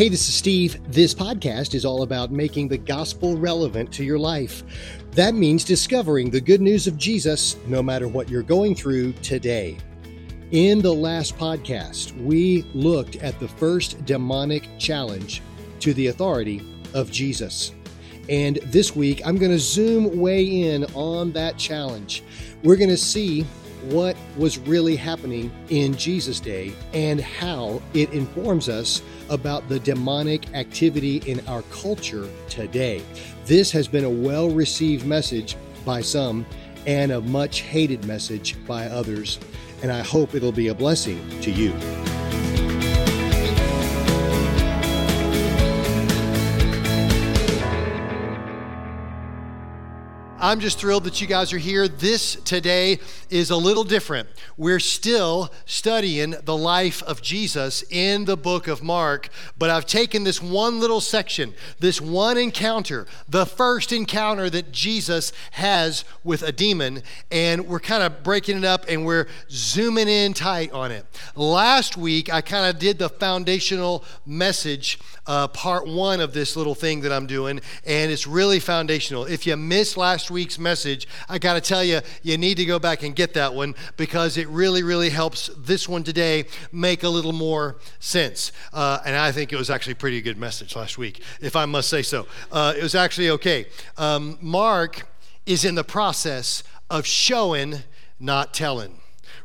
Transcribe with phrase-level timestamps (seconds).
[0.00, 0.80] Hey, this is Steve.
[0.90, 4.62] This podcast is all about making the gospel relevant to your life.
[5.10, 9.76] That means discovering the good news of Jesus no matter what you're going through today.
[10.52, 15.42] In the last podcast, we looked at the first demonic challenge
[15.80, 16.62] to the authority
[16.94, 17.72] of Jesus.
[18.30, 22.22] And this week, I'm going to zoom way in on that challenge.
[22.62, 23.44] We're going to see
[23.84, 30.52] what was really happening in Jesus' day and how it informs us about the demonic
[30.54, 33.02] activity in our culture today.
[33.46, 36.46] This has been a well received message by some
[36.86, 39.38] and a much hated message by others,
[39.82, 41.74] and I hope it'll be a blessing to you.
[50.42, 51.86] I'm just thrilled that you guys are here.
[51.86, 54.26] This today is a little different.
[54.56, 60.24] We're still studying the life of Jesus in the book of Mark, but I've taken
[60.24, 66.52] this one little section, this one encounter, the first encounter that Jesus has with a
[66.52, 71.04] demon, and we're kind of breaking it up and we're zooming in tight on it.
[71.36, 76.74] Last week, I kind of did the foundational message uh, part one of this little
[76.74, 79.26] thing that I'm doing, and it's really foundational.
[79.26, 82.78] If you missed last week's message, I got to tell you, you need to go
[82.78, 87.08] back and get that one because it really, really helps this one today make a
[87.08, 88.52] little more sense.
[88.72, 91.64] Uh, and I think it was actually a pretty good message last week, if I
[91.66, 92.26] must say so.
[92.50, 93.66] Uh, it was actually okay.
[93.96, 95.06] Um, Mark
[95.46, 97.76] is in the process of showing,
[98.18, 99.00] not telling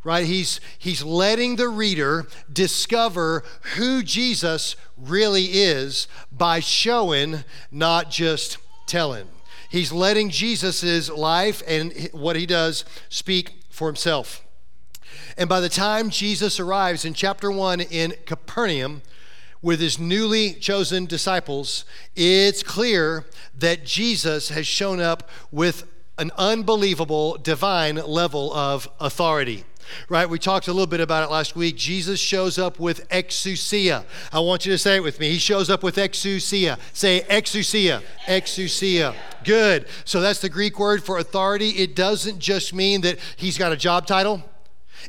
[0.05, 0.27] right?
[0.27, 3.43] He's, he's letting the reader discover
[3.75, 9.27] who Jesus really is by showing, not just telling.
[9.75, 14.41] He's letting Jesus' life and what he does speak for himself.
[15.37, 19.01] And by the time Jesus arrives in chapter 1 in Capernaum,
[19.61, 21.83] with his newly chosen disciples,
[22.15, 25.83] it's clear that Jesus has shown up with
[26.17, 29.65] an unbelievable divine level of authority
[30.09, 30.29] right?
[30.29, 31.75] We talked a little bit about it last week.
[31.75, 34.03] Jesus shows up with exousia.
[34.31, 35.29] I want you to say it with me.
[35.29, 36.77] He shows up with exousia.
[36.93, 38.01] Say exousia.
[38.25, 39.15] Exousia.
[39.43, 39.87] Good.
[40.05, 41.69] So that's the Greek word for authority.
[41.69, 44.43] It doesn't just mean that he's got a job title.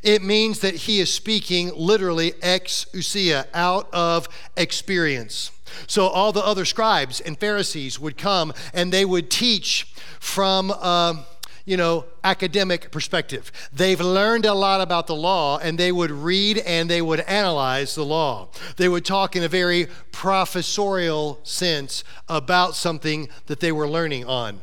[0.03, 5.51] It means that he is speaking literally exousia, out of experience.
[5.87, 10.71] So all the other scribes and Pharisees would come and they would teach from.
[10.71, 11.23] Uh,
[11.67, 13.51] you know, academic perspective.
[13.73, 17.93] They've learned a lot about the law and they would read and they would analyze
[17.93, 18.47] the law.
[18.77, 24.61] They would talk in a very professorial sense about something that they were learning on.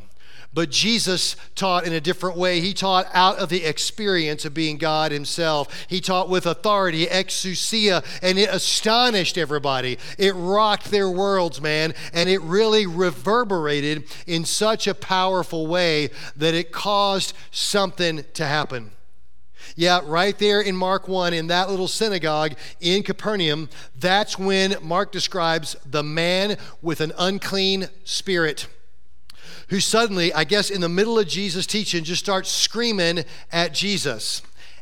[0.55, 2.61] But Jesus taught in a different way.
[2.61, 5.85] He taught out of the experience of being God Himself.
[5.89, 9.99] He taught with authority, exousia, and it astonished everybody.
[10.17, 16.53] It rocked their worlds, man, and it really reverberated in such a powerful way that
[16.53, 18.91] it caused something to happen.
[19.75, 23.67] Yeah, right there in Mark 1, in that little synagogue in Capernaum,
[23.99, 28.67] that's when Mark describes the man with an unclean spirit
[29.69, 34.41] who suddenly, I guess, in the middle of Jesus' teaching, just starts screaming at Jesus.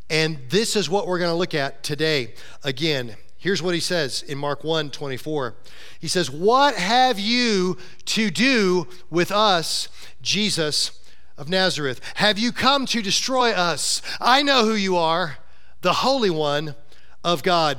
[0.10, 2.34] And this is what we're going to look at today.
[2.64, 5.56] Again, here's what he says in Mark 1 24.
[6.00, 9.88] He says, What have you to do with us,
[10.22, 11.00] Jesus
[11.38, 12.00] of Nazareth?
[12.16, 14.02] Have you come to destroy us?
[14.20, 15.38] I know who you are,
[15.82, 16.76] the Holy One
[17.24, 17.78] of God.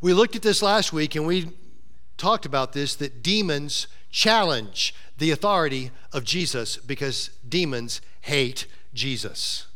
[0.00, 1.50] We looked at this last week and we
[2.16, 9.66] talked about this that demons challenge the authority of Jesus because demons hate Jesus.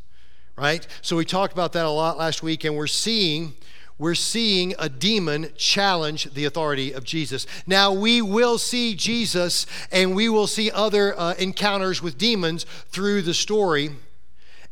[0.56, 0.86] Right?
[1.02, 3.54] So we talked about that a lot last week and we're seeing
[3.98, 7.48] we're seeing a demon challenge the authority of Jesus.
[7.66, 13.22] Now, we will see Jesus and we will see other uh, encounters with demons through
[13.22, 13.90] the story,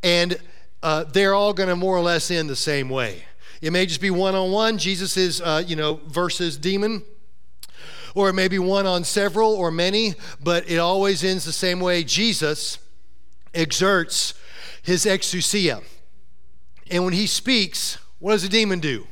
[0.00, 0.38] and
[0.80, 3.24] uh, they're all going to more or less end the same way.
[3.60, 4.78] It may just be one on one.
[4.78, 7.02] Jesus is, uh, you know, versus demon
[8.16, 11.80] or it may be one on several or many, but it always ends the same
[11.80, 12.02] way.
[12.02, 12.78] Jesus
[13.52, 14.32] exerts
[14.82, 15.84] his exousia.
[16.90, 19.06] And when he speaks, what does the demon do?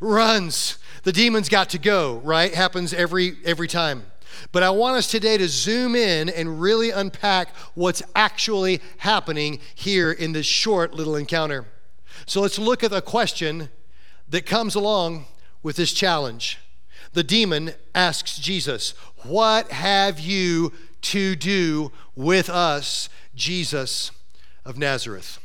[0.00, 0.78] Runs.
[1.02, 2.54] The demon's got to go, right?
[2.54, 4.06] Happens every every time.
[4.50, 10.10] But I want us today to zoom in and really unpack what's actually happening here
[10.10, 11.66] in this short little encounter.
[12.24, 13.68] So let's look at a question
[14.26, 15.26] that comes along
[15.62, 16.61] with this challenge
[17.12, 18.94] the demon asks Jesus,
[19.24, 20.72] What have you
[21.02, 24.10] to do with us, Jesus
[24.64, 25.38] of Nazareth?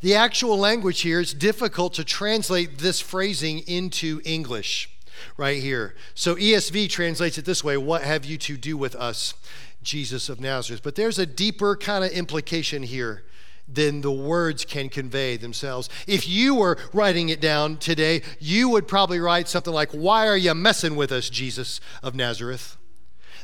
[0.00, 4.90] The actual language here is difficult to translate this phrasing into English.
[5.36, 5.94] right here.
[6.14, 9.34] So ESV translates it this way What have you to do with us,
[9.82, 10.82] Jesus of Nazareth?
[10.82, 13.24] But there's a deeper kind of implication here
[13.72, 15.88] than the words can convey themselves.
[16.06, 20.36] If you were writing it down today, you would probably write something like, Why are
[20.36, 22.76] you messing with us, Jesus of Nazareth?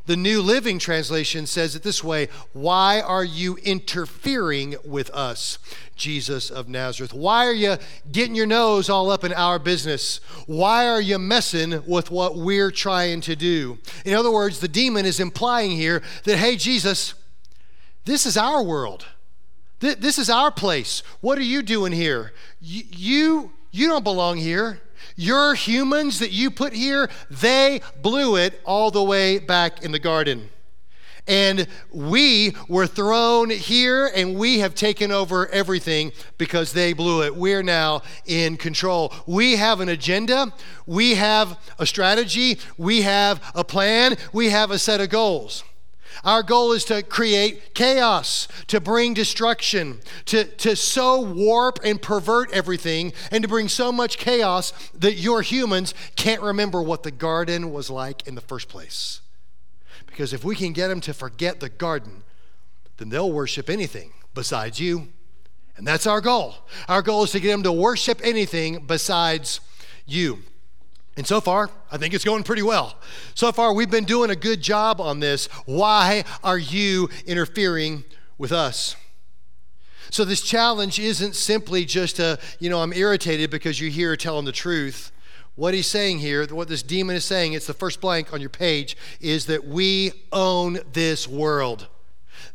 [0.07, 5.59] The New Living Translation says it this way Why are you interfering with us,
[5.97, 7.13] Jesus of Nazareth?
[7.13, 7.77] Why are you
[8.11, 10.21] getting your nose all up in our business?
[10.47, 13.79] Why are you messing with what we're trying to do?
[14.05, 17.15] In other words, the demon is implying here that, hey, Jesus,
[18.05, 19.07] this is our world.
[19.81, 21.03] This is our place.
[21.21, 22.33] What are you doing here?
[22.61, 24.81] You, you don't belong here.
[25.17, 29.99] Your humans that you put here, they blew it all the way back in the
[29.99, 30.51] garden.
[31.29, 37.35] And we were thrown here and we have taken over everything because they blew it.
[37.35, 39.13] We're now in control.
[39.27, 40.53] We have an agenda,
[40.87, 45.65] we have a strategy, we have a plan, we have a set of goals.
[46.25, 52.53] Our goal is to create chaos, to bring destruction, to, to so warp and pervert
[52.53, 57.73] everything, and to bring so much chaos that your humans can't remember what the garden
[57.73, 59.21] was like in the first place.
[60.07, 62.23] Because if we can get them to forget the garden,
[62.97, 65.09] then they'll worship anything besides you.
[65.77, 66.55] And that's our goal.
[66.89, 69.61] Our goal is to get them to worship anything besides
[70.07, 70.39] you.
[71.17, 72.99] And so far, I think it's going pretty well.
[73.35, 75.47] So far, we've been doing a good job on this.
[75.65, 78.05] Why are you interfering
[78.37, 78.97] with us?
[80.11, 84.45] So, this challenge isn't simply just a, you know, I'm irritated because you're here telling
[84.45, 85.11] the truth.
[85.57, 88.51] What he's saying here, what this demon is saying, it's the first blank on your
[88.51, 91.89] page, is that we own this world.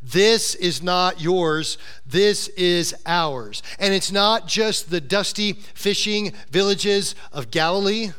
[0.04, 3.64] This is not yours, this is ours.
[3.80, 8.12] And it's not just the dusty fishing villages of Galilee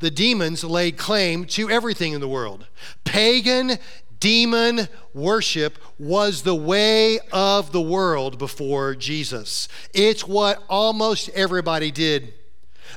[0.00, 2.66] the demons laid claim to everything in the world.
[3.04, 3.78] Pagan
[4.20, 9.66] demon worship was the way of the world before Jesus.
[9.94, 12.34] It's what almost everybody did.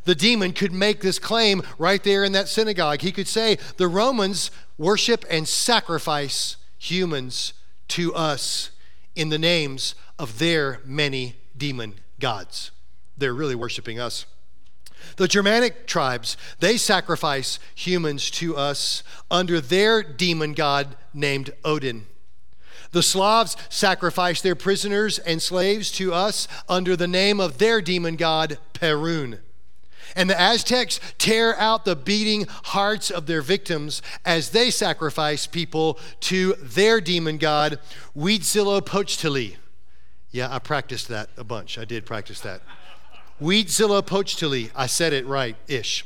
[0.05, 3.01] The demon could make this claim right there in that synagogue.
[3.01, 7.53] He could say, The Romans worship and sacrifice humans
[7.89, 8.71] to us
[9.15, 12.71] in the names of their many demon gods.
[13.17, 14.25] They're really worshiping us.
[15.17, 22.07] The Germanic tribes, they sacrifice humans to us under their demon god named Odin.
[22.91, 28.15] The Slavs sacrifice their prisoners and slaves to us under the name of their demon
[28.15, 29.39] god Perun.
[30.15, 35.97] And the Aztecs tear out the beating hearts of their victims as they sacrifice people
[36.21, 37.79] to their demon god
[38.15, 39.57] Huitzilopochtli.
[40.29, 41.79] Yeah, I practiced that a bunch.
[41.79, 42.61] I did practice that.
[43.43, 44.71] Huitzilopochtli.
[44.73, 46.05] I said it right ish.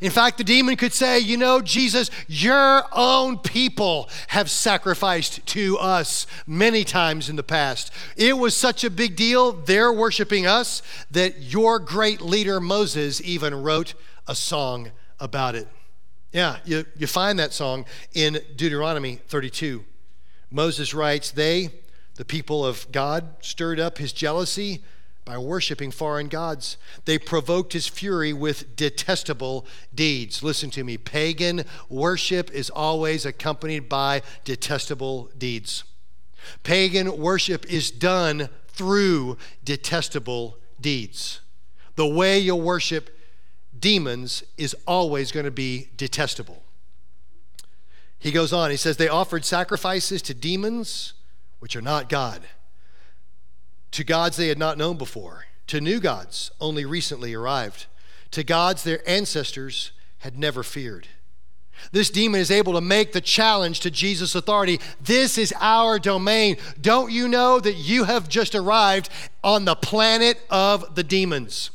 [0.00, 5.78] In fact, the demon could say, You know, Jesus, your own people have sacrificed to
[5.78, 7.92] us many times in the past.
[8.16, 10.82] It was such a big deal, they're worshiping us,
[11.12, 13.94] that your great leader Moses even wrote
[14.26, 15.68] a song about it.
[16.32, 19.84] Yeah, you, you find that song in Deuteronomy 32.
[20.50, 21.70] Moses writes, They,
[22.16, 24.82] the people of God, stirred up his jealousy
[25.24, 26.76] by worshiping foreign gods.
[27.04, 30.42] They provoked his fury with detestable deeds.
[30.42, 35.84] Listen to me pagan worship is always accompanied by detestable deeds.
[36.64, 41.40] Pagan worship is done through detestable deeds.
[41.94, 43.16] The way you worship
[43.78, 46.62] demons is always going to be detestable.
[48.18, 51.12] He goes on, he says, They offered sacrifices to demons,
[51.58, 52.42] which are not God
[53.92, 57.86] to gods they had not known before, to new gods only recently arrived,
[58.32, 61.08] to gods their ancestors had never feared.
[61.90, 64.80] This demon is able to make the challenge to Jesus' authority.
[65.00, 66.56] This is our domain.
[66.80, 69.08] Don't you know that you have just arrived
[69.42, 71.70] on the planet of the demons?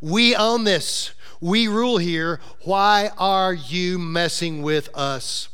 [0.00, 1.12] We own this.
[1.40, 2.40] We rule here.
[2.64, 5.48] Why are you messing with us?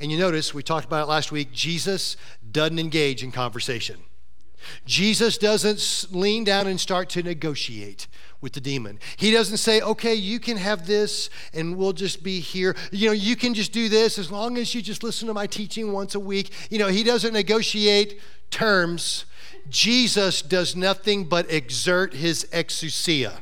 [0.00, 2.16] And you notice, we talked about it last week, Jesus
[2.50, 3.98] doesn't engage in conversation.
[4.84, 8.06] Jesus doesn't lean down and start to negotiate
[8.40, 8.98] with the demon.
[9.16, 12.76] He doesn't say, okay, you can have this and we'll just be here.
[12.90, 15.46] You know, you can just do this as long as you just listen to my
[15.46, 16.52] teaching once a week.
[16.68, 19.24] You know, he doesn't negotiate terms.
[19.68, 23.38] Jesus does nothing but exert his exousia.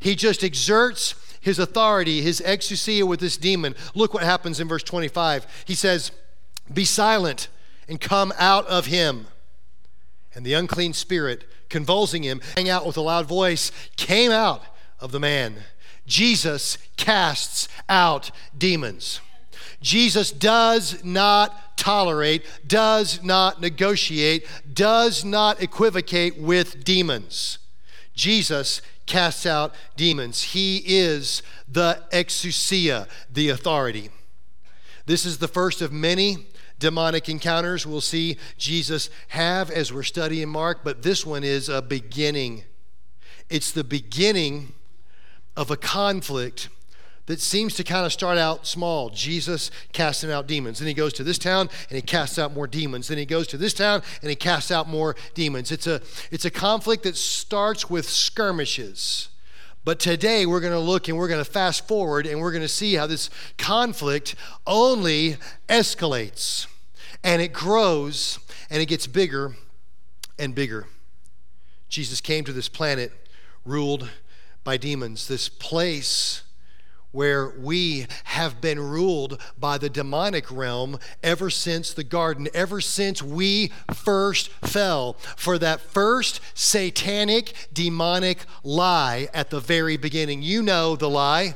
[0.00, 3.74] He just exerts his authority, his exousia with this demon.
[3.94, 5.46] Look what happens in verse 25.
[5.66, 6.10] He says,
[6.72, 7.48] Be silent
[7.88, 9.26] and come out of him.
[10.34, 14.62] And the unclean spirit, convulsing him, sang out with a loud voice, came out
[15.00, 15.56] of the man.
[16.06, 19.20] Jesus casts out demons.
[19.80, 27.58] Jesus does not tolerate, does not negotiate, does not equivocate with demons.
[28.14, 30.42] Jesus casts out demons.
[30.42, 34.10] He is the exousia, the authority.
[35.06, 36.46] This is the first of many
[36.78, 41.80] demonic encounters we'll see Jesus have as we're studying Mark, but this one is a
[41.80, 42.64] beginning.
[43.48, 44.72] It's the beginning
[45.56, 46.68] of a conflict
[47.26, 49.08] that seems to kind of start out small.
[49.08, 50.78] Jesus casting out demons.
[50.78, 53.08] Then he goes to this town and he casts out more demons.
[53.08, 55.72] Then he goes to this town and he casts out more demons.
[55.72, 59.28] It's a, it's a conflict that starts with skirmishes.
[59.84, 62.62] But today we're going to look and we're going to fast forward and we're going
[62.62, 64.34] to see how this conflict
[64.66, 65.36] only
[65.68, 66.66] escalates
[67.22, 68.38] and it grows
[68.70, 69.56] and it gets bigger
[70.38, 70.86] and bigger.
[71.88, 73.12] Jesus came to this planet
[73.64, 74.08] ruled
[74.64, 76.42] by demons, this place
[77.14, 83.22] where we have been ruled by the demonic realm ever since the garden, ever since
[83.22, 90.42] we first fell for that first satanic, demonic lie at the very beginning.
[90.42, 91.54] You know the lie.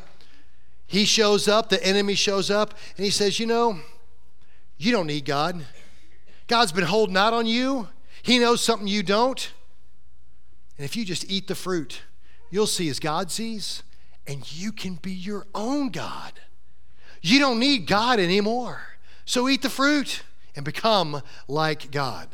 [0.86, 3.80] He shows up, the enemy shows up, and he says, You know,
[4.76, 5.66] you don't need God.
[6.46, 7.88] God's been holding out on you,
[8.22, 9.52] He knows something you don't.
[10.78, 12.02] And if you just eat the fruit,
[12.48, 13.82] you'll see as God sees
[14.28, 16.34] and you can be your own God.
[17.22, 18.80] You don't need God anymore.
[19.24, 20.22] So eat the fruit
[20.54, 22.28] and become like God.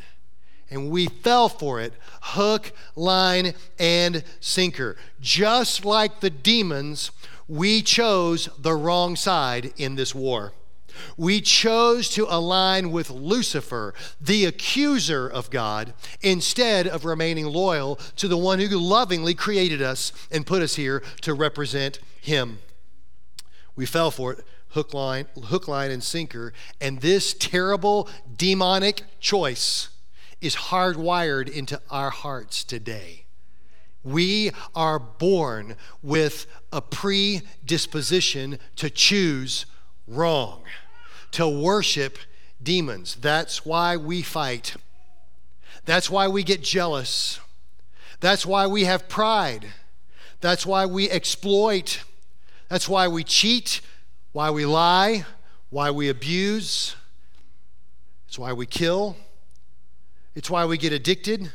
[0.69, 4.97] And we fell for it hook, line, and sinker.
[5.21, 7.11] Just like the demons,
[7.47, 10.53] we chose the wrong side in this war.
[11.17, 18.27] We chose to align with Lucifer, the accuser of God, instead of remaining loyal to
[18.27, 22.59] the one who lovingly created us and put us here to represent him.
[23.75, 26.53] We fell for it, hook, line, hook, line, and sinker.
[26.79, 29.89] And this terrible demonic choice
[30.41, 33.25] is hardwired into our hearts today.
[34.03, 39.65] We are born with a predisposition to choose
[40.07, 40.61] wrong
[41.35, 42.17] to worship
[42.63, 43.15] demons.
[43.15, 44.77] That's why we fight.
[45.83, 47.41] That's why we get jealous.
[48.21, 49.67] That's why we have pride.
[50.39, 52.03] That's why we exploit.
[52.69, 53.81] That's why we cheat,
[54.31, 55.25] why we lie,
[55.69, 56.95] why we abuse.
[58.29, 59.17] It's why we kill.
[60.35, 61.51] It's why we get addicted.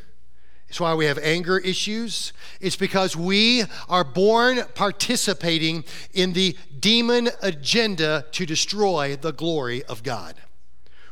[0.71, 2.33] It's why we have anger issues.
[2.61, 5.85] It's because we are born participating
[6.15, 10.37] in the demon agenda to destroy the glory of God.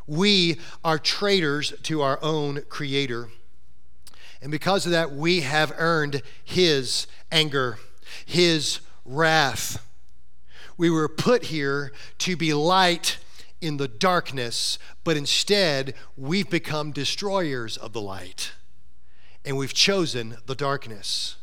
[0.06, 3.30] We are traitors to our own Creator.
[4.40, 7.80] And because of that, we have earned His anger,
[8.24, 9.84] His wrath.
[10.76, 13.18] We were put here to be light
[13.60, 18.52] in the darkness, but instead, we've become destroyers of the light
[19.48, 21.36] and we've chosen the darkness.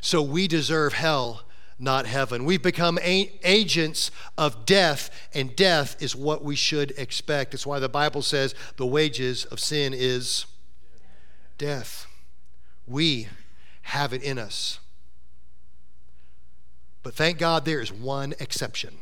[0.00, 1.42] So we deserve hell,
[1.78, 2.44] not heaven.
[2.44, 7.54] We've become a- agents of death, and death is what we should expect.
[7.54, 10.46] It's why the Bible says the wages of sin is
[11.56, 12.08] death.
[12.84, 13.28] We
[13.82, 14.80] have it in us.
[17.04, 18.98] But thank God there is one exception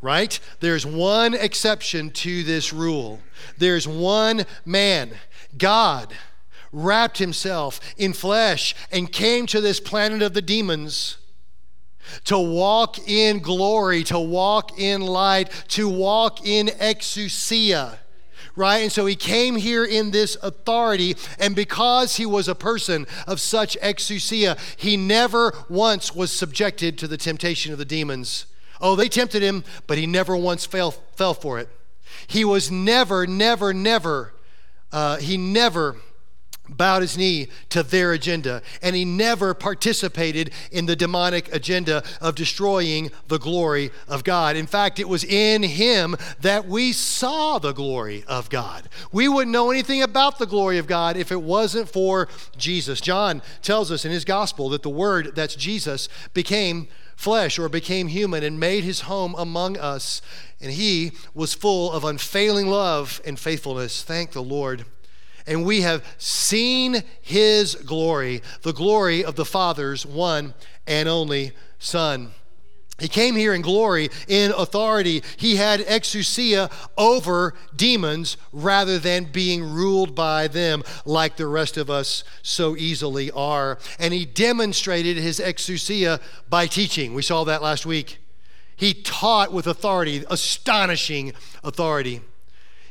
[0.00, 0.40] right?
[0.58, 3.20] There's one exception to this rule.
[3.56, 5.12] There's one man,
[5.56, 6.12] God,
[6.72, 11.18] wrapped himself in flesh and came to this planet of the demons
[12.24, 17.98] to walk in glory, to walk in light, to walk in exousia.
[18.54, 18.78] Right?
[18.78, 23.40] And so he came here in this authority, and because he was a person of
[23.40, 28.46] such exousia, he never once was subjected to the temptation of the demons.
[28.78, 31.68] Oh, they tempted him, but he never once fell, fell for it.
[32.26, 34.34] He was never, never, never,
[34.90, 35.96] uh, he never
[36.68, 42.34] bowed his knee to their agenda, and he never participated in the demonic agenda of
[42.34, 44.56] destroying the glory of God.
[44.56, 48.88] In fact, it was in him that we saw the glory of God.
[49.10, 53.00] We wouldn't know anything about the glory of God if it wasn't for Jesus.
[53.00, 58.08] John tells us in his gospel that the word that's Jesus became flesh or became
[58.08, 60.22] human and made his home among us,
[60.60, 64.02] and he was full of unfailing love and faithfulness.
[64.02, 64.84] Thank the Lord
[65.46, 70.54] and we have seen his glory, the glory of the Father's one
[70.86, 72.32] and only Son.
[73.02, 75.24] He came here in glory, in authority.
[75.36, 81.90] He had exousia over demons rather than being ruled by them like the rest of
[81.90, 83.78] us so easily are.
[83.98, 87.12] And he demonstrated his exousia by teaching.
[87.12, 88.18] We saw that last week.
[88.76, 91.32] He taught with authority, astonishing
[91.64, 92.20] authority.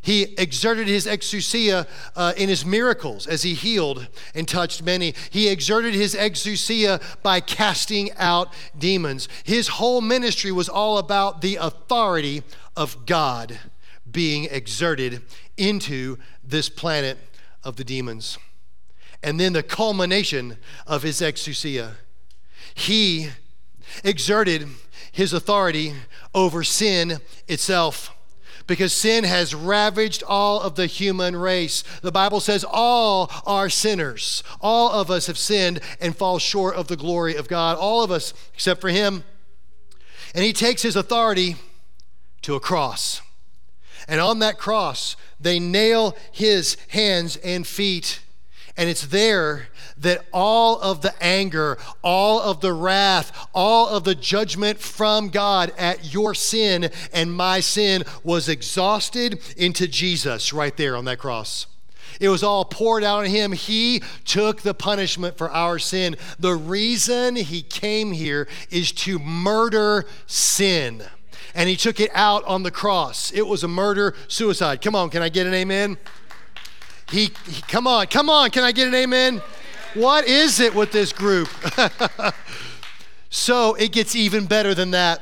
[0.02, 5.14] He exerted his exousia uh, in his miracles as he healed and touched many.
[5.30, 9.28] He exerted his exousia by casting out demons.
[9.44, 12.42] His whole ministry was all about the authority
[12.76, 13.60] of God
[14.12, 15.22] being exerted
[15.56, 17.20] into this planet
[17.64, 18.40] of the demons.
[19.22, 21.92] And then the culmination of his exousia.
[22.74, 23.30] He
[24.04, 24.68] exerted
[25.12, 25.94] his authority
[26.34, 28.16] over sin itself
[28.68, 31.84] because sin has ravaged all of the human race.
[32.02, 34.44] The Bible says all are sinners.
[34.60, 37.78] All of us have sinned and fall short of the glory of God.
[37.78, 39.24] All of us, except for him.
[40.34, 41.56] And he takes his authority
[42.44, 43.22] to a cross.
[44.08, 48.20] And on that cross, they nail his hands and feet.
[48.78, 54.16] And it's there that all of the anger, all of the wrath, all of the
[54.16, 60.96] judgment from God at your sin and my sin was exhausted into Jesus right there
[60.96, 61.68] on that cross.
[62.20, 63.52] It was all poured out on him.
[63.52, 66.16] He took the punishment for our sin.
[66.40, 71.04] The reason he came here is to murder sin.
[71.56, 73.32] And he took it out on the cross.
[73.32, 74.82] It was a murder suicide.
[74.82, 75.98] Come on, can I get an amen?
[77.12, 79.42] He, he, come on, come on, can I get an amen?
[79.94, 81.50] What is it with this group?
[83.30, 85.22] so it gets even better than that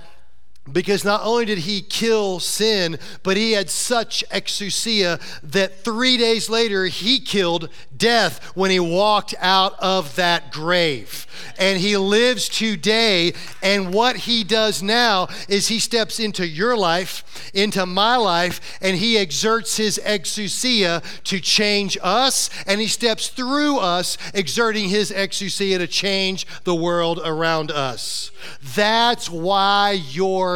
[0.72, 6.50] because not only did he kill sin, but he had such exousia that three days
[6.50, 11.28] later he killed death when he walked out of that grave.
[11.58, 13.34] And he lives today.
[13.62, 18.98] And what he does now is he steps into your life, into my life, and
[18.98, 22.50] he exerts his exousia to change us.
[22.66, 28.32] And he steps through us, exerting his exousia to change the world around us.
[28.76, 29.92] That's why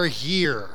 [0.04, 0.70] you're here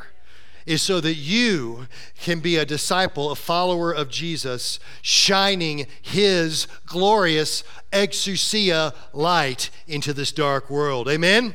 [0.65, 1.87] is so that you
[2.19, 10.31] can be a disciple, a follower of Jesus, shining his glorious exousia light into this
[10.33, 11.09] dark world.
[11.09, 11.55] Amen?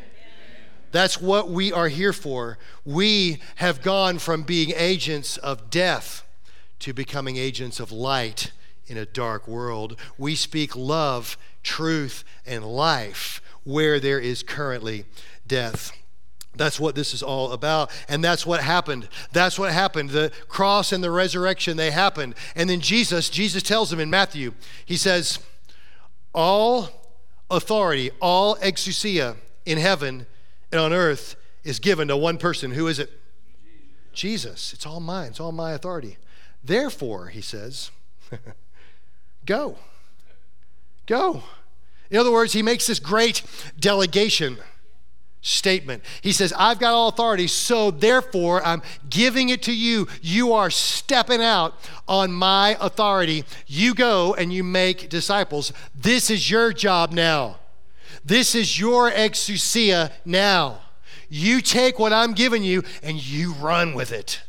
[0.91, 2.57] That's what we are here for.
[2.85, 6.23] We have gone from being agents of death
[6.79, 8.51] to becoming agents of light
[8.87, 9.97] in a dark world.
[10.17, 15.05] We speak love, truth, and life where there is currently
[15.47, 15.91] death.
[16.55, 17.91] That's what this is all about.
[18.07, 19.09] And that's what happened.
[19.31, 20.11] That's what happened.
[20.11, 22.35] The cross and the resurrection, they happened.
[22.55, 24.53] And then Jesus, Jesus tells them in Matthew,
[24.85, 25.39] he says,
[26.33, 26.89] All
[27.49, 30.27] authority, all exousia in heaven
[30.71, 32.71] and on earth is given to one person.
[32.71, 33.09] Who is it?
[34.11, 34.73] Jesus.
[34.73, 35.29] It's all mine.
[35.29, 36.17] It's all my authority.
[36.63, 37.89] Therefore, he says,
[39.45, 39.77] go.
[41.07, 41.43] Go.
[42.11, 43.41] In other words, he makes this great
[43.79, 44.59] delegation
[45.43, 46.01] statement.
[46.21, 50.07] He says, I've got all authority, so therefore I'm giving it to you.
[50.21, 51.75] You are stepping out
[52.07, 53.43] on my authority.
[53.67, 55.71] You go and you make disciples.
[55.93, 57.57] This is your job now.
[58.25, 60.79] This is your exousia now.
[61.29, 64.41] You take what I'm giving you and you run with it.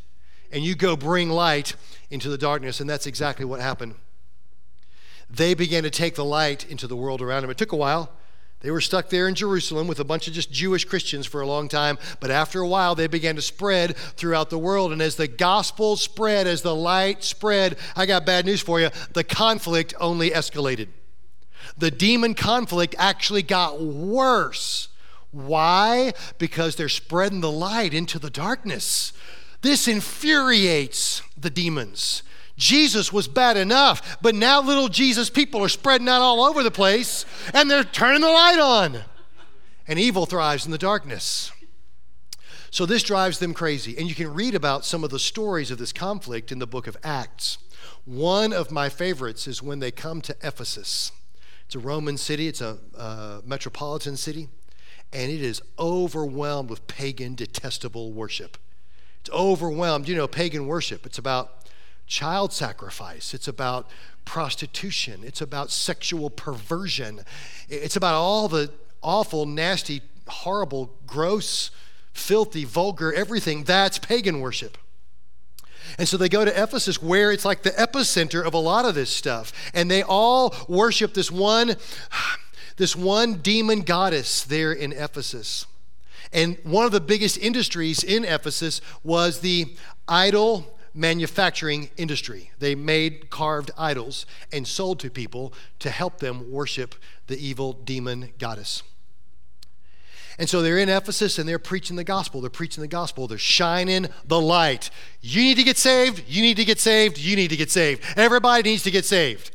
[0.53, 1.75] And you go bring light
[2.09, 2.79] into the darkness.
[2.79, 3.97] And that's exactly what happened.
[5.29, 7.51] They began to take the light into the world around them.
[7.51, 8.13] It took a while.
[8.65, 11.47] They were stuck there in Jerusalem with a bunch of just Jewish Christians for a
[11.47, 14.91] long time, but after a while they began to spread throughout the world.
[14.91, 18.89] And as the gospel spread, as the light spread, I got bad news for you
[19.13, 20.89] the conflict only escalated.
[21.77, 24.89] The demon conflict actually got worse.
[25.31, 26.15] Why?
[26.39, 29.13] Because they're spreading the light into the darkness.
[29.61, 32.23] This infuriates the demons.
[32.57, 36.71] Jesus was bad enough, but now little Jesus people are spreading out all over the
[36.71, 38.99] place and they're turning the light on.
[39.87, 41.53] And evil thrives in the darkness.
[42.71, 43.97] So this drives them crazy.
[43.99, 46.87] And you can read about some of the stories of this conflict in the book
[46.87, 47.59] of Acts.
[48.05, 51.13] One of my favorites is when they come to Ephesus.
[51.67, 54.49] It's a Roman city, it's a uh, metropolitan city,
[55.13, 58.59] and it is overwhelmed with pagan, detestable worship.
[59.21, 60.09] It's overwhelmed.
[60.09, 61.64] You know, pagan worship, it's about
[62.07, 63.89] child sacrifice, it's about
[64.25, 67.21] prostitution, it's about sexual perversion,
[67.69, 68.71] it's about all the
[69.03, 71.71] awful, nasty, horrible, gross,
[72.13, 73.65] filthy, vulgar, everything.
[73.65, 74.79] That's pagan worship.
[75.99, 78.95] And so they go to Ephesus, where it's like the epicenter of a lot of
[78.95, 79.53] this stuff.
[79.75, 81.77] And they all worship this one,
[82.77, 85.67] this one demon goddess there in Ephesus.
[86.33, 89.77] And one of the biggest industries in Ephesus was the
[90.09, 92.51] idol manufacturing industry.
[92.61, 96.95] They made carved idols and sold to people to help them worship
[97.27, 98.83] the evil demon goddess.
[100.39, 102.41] And so they're in Ephesus and they're preaching the gospel.
[102.41, 103.29] They're preaching the gospel.
[103.29, 104.91] They're shining the light.
[105.21, 106.25] You need to get saved.
[106.27, 107.19] You need to get saved.
[107.19, 108.03] You need to get saved.
[108.17, 109.53] Everybody needs to get saved.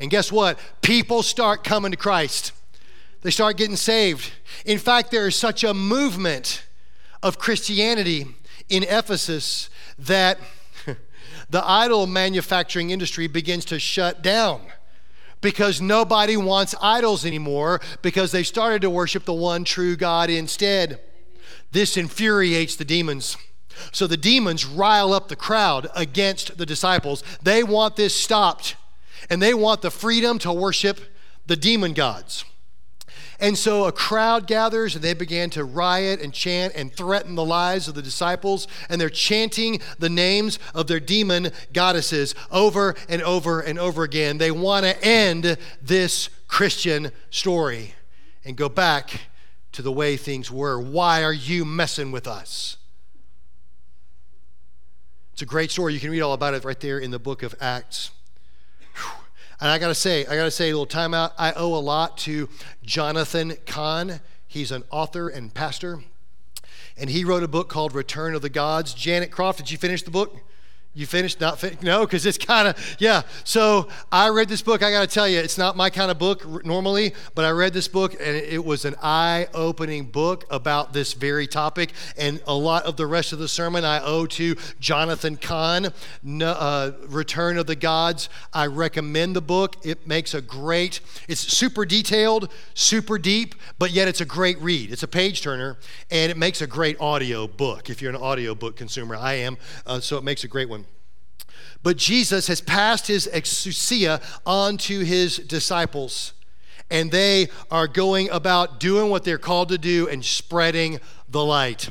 [0.00, 0.58] And guess what?
[0.82, 2.52] People start coming to Christ.
[3.22, 4.32] They start getting saved.
[4.64, 6.64] In fact, there is such a movement
[7.22, 8.26] of Christianity
[8.68, 10.38] in Ephesus that
[11.50, 14.60] the idol manufacturing industry begins to shut down
[15.40, 21.00] because nobody wants idols anymore because they started to worship the one true God instead.
[21.72, 23.36] This infuriates the demons.
[23.92, 27.22] So the demons rile up the crowd against the disciples.
[27.42, 28.76] They want this stopped
[29.30, 31.00] and they want the freedom to worship
[31.46, 32.44] the demon gods.
[33.40, 37.44] And so a crowd gathers and they began to riot and chant and threaten the
[37.44, 38.66] lives of the disciples.
[38.88, 44.38] And they're chanting the names of their demon goddesses over and over and over again.
[44.38, 47.94] They want to end this Christian story
[48.44, 49.28] and go back
[49.72, 50.80] to the way things were.
[50.80, 52.76] Why are you messing with us?
[55.32, 55.94] It's a great story.
[55.94, 58.10] You can read all about it right there in the book of Acts.
[59.60, 61.32] And I got to say, I got to say a little timeout.
[61.36, 62.48] I owe a lot to
[62.84, 64.20] Jonathan Cahn.
[64.46, 66.00] He's an author and pastor.
[66.96, 68.94] And he wrote a book called Return of the Gods.
[68.94, 70.36] Janet Croft, did you finish the book?
[70.98, 71.40] You finished?
[71.40, 71.84] Not finished?
[71.84, 73.22] No, because it's kind of, yeah.
[73.44, 74.82] So I read this book.
[74.82, 77.72] I got to tell you, it's not my kind of book normally, but I read
[77.72, 81.92] this book and it was an eye opening book about this very topic.
[82.16, 85.92] And a lot of the rest of the sermon I owe to Jonathan Cahn,
[86.42, 88.28] uh, Return of the Gods.
[88.52, 89.76] I recommend the book.
[89.84, 94.90] It makes a great, it's super detailed, super deep, but yet it's a great read.
[94.90, 95.78] It's a page turner
[96.10, 99.14] and it makes a great audio book if you're an audio book consumer.
[99.14, 100.87] I am, uh, so it makes a great one.
[101.82, 106.32] But Jesus has passed his exousia on to his disciples,
[106.90, 111.90] and they are going about doing what they're called to do and spreading the light.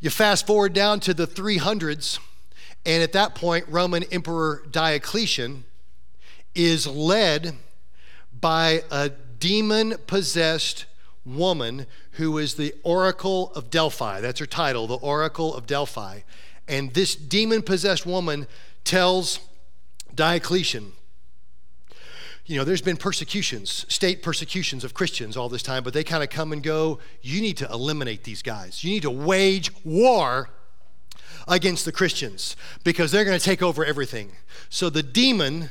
[0.00, 2.18] You fast forward down to the 300s,
[2.84, 5.64] and at that point, Roman Emperor Diocletian
[6.54, 7.56] is led
[8.40, 10.86] by a demon possessed
[11.24, 14.20] woman who is the Oracle of Delphi.
[14.20, 16.20] That's her title, the Oracle of Delphi.
[16.68, 18.46] And this demon possessed woman
[18.84, 19.40] tells
[20.14, 20.92] Diocletian,
[22.46, 26.22] you know, there's been persecutions, state persecutions of Christians all this time, but they kind
[26.22, 27.00] of come and go.
[27.20, 28.84] You need to eliminate these guys.
[28.84, 30.50] You need to wage war
[31.48, 34.32] against the Christians because they're going to take over everything.
[34.68, 35.70] So the demon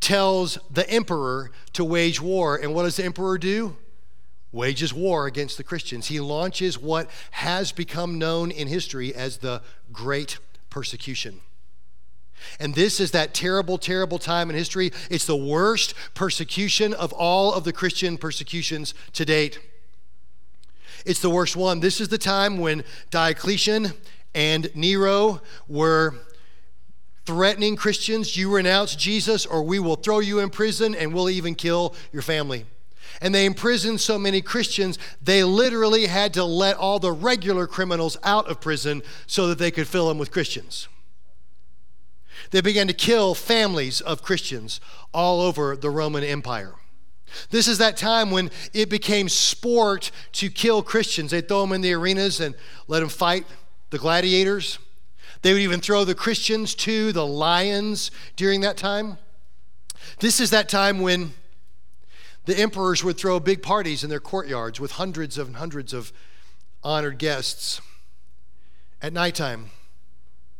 [0.00, 2.56] tells the emperor to wage war.
[2.56, 3.76] And what does the emperor do?
[4.52, 6.08] Wages war against the Christians.
[6.08, 10.38] He launches what has become known in history as the Great
[10.70, 11.40] Persecution.
[12.58, 14.92] And this is that terrible, terrible time in history.
[15.10, 19.60] It's the worst persecution of all of the Christian persecutions to date.
[21.04, 21.80] It's the worst one.
[21.80, 23.92] This is the time when Diocletian
[24.34, 26.14] and Nero were
[27.26, 31.54] threatening Christians you renounce Jesus, or we will throw you in prison and we'll even
[31.54, 32.64] kill your family
[33.20, 38.16] and they imprisoned so many Christians, they literally had to let all the regular criminals
[38.22, 40.88] out of prison so that they could fill them with Christians.
[42.50, 44.80] They began to kill families of Christians
[45.12, 46.74] all over the Roman Empire.
[47.50, 51.30] This is that time when it became sport to kill Christians.
[51.30, 52.54] They'd throw them in the arenas and
[52.88, 53.46] let them fight
[53.90, 54.78] the gladiators.
[55.42, 59.18] They would even throw the Christians to the lions during that time.
[60.18, 61.32] This is that time when
[62.50, 66.12] the emperors would throw big parties in their courtyards with hundreds and hundreds of
[66.82, 67.80] honored guests
[69.00, 69.70] at nighttime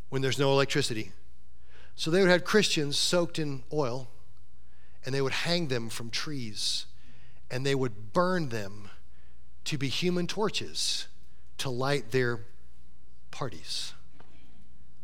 [0.08, 1.10] when there's no electricity.
[1.96, 4.08] So they would have Christians soaked in oil
[5.04, 6.86] and they would hang them from trees
[7.50, 8.90] and they would burn them
[9.64, 11.08] to be human torches
[11.58, 12.38] to light their
[13.32, 13.94] parties.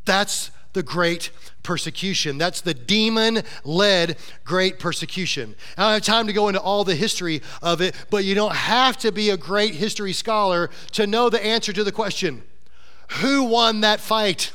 [0.05, 1.31] That's the great
[1.63, 2.37] persecution.
[2.37, 5.57] That's the demon led great persecution.
[5.79, 8.55] I don't have time to go into all the history of it, but you don't
[8.55, 12.43] have to be a great history scholar to know the answer to the question
[13.23, 14.53] who won that fight?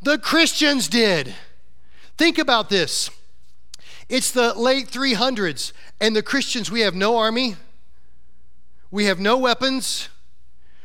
[0.00, 1.34] The Christians did.
[2.16, 3.10] Think about this.
[4.08, 7.56] It's the late 300s, and the Christians, we have no army,
[8.90, 10.08] we have no weapons,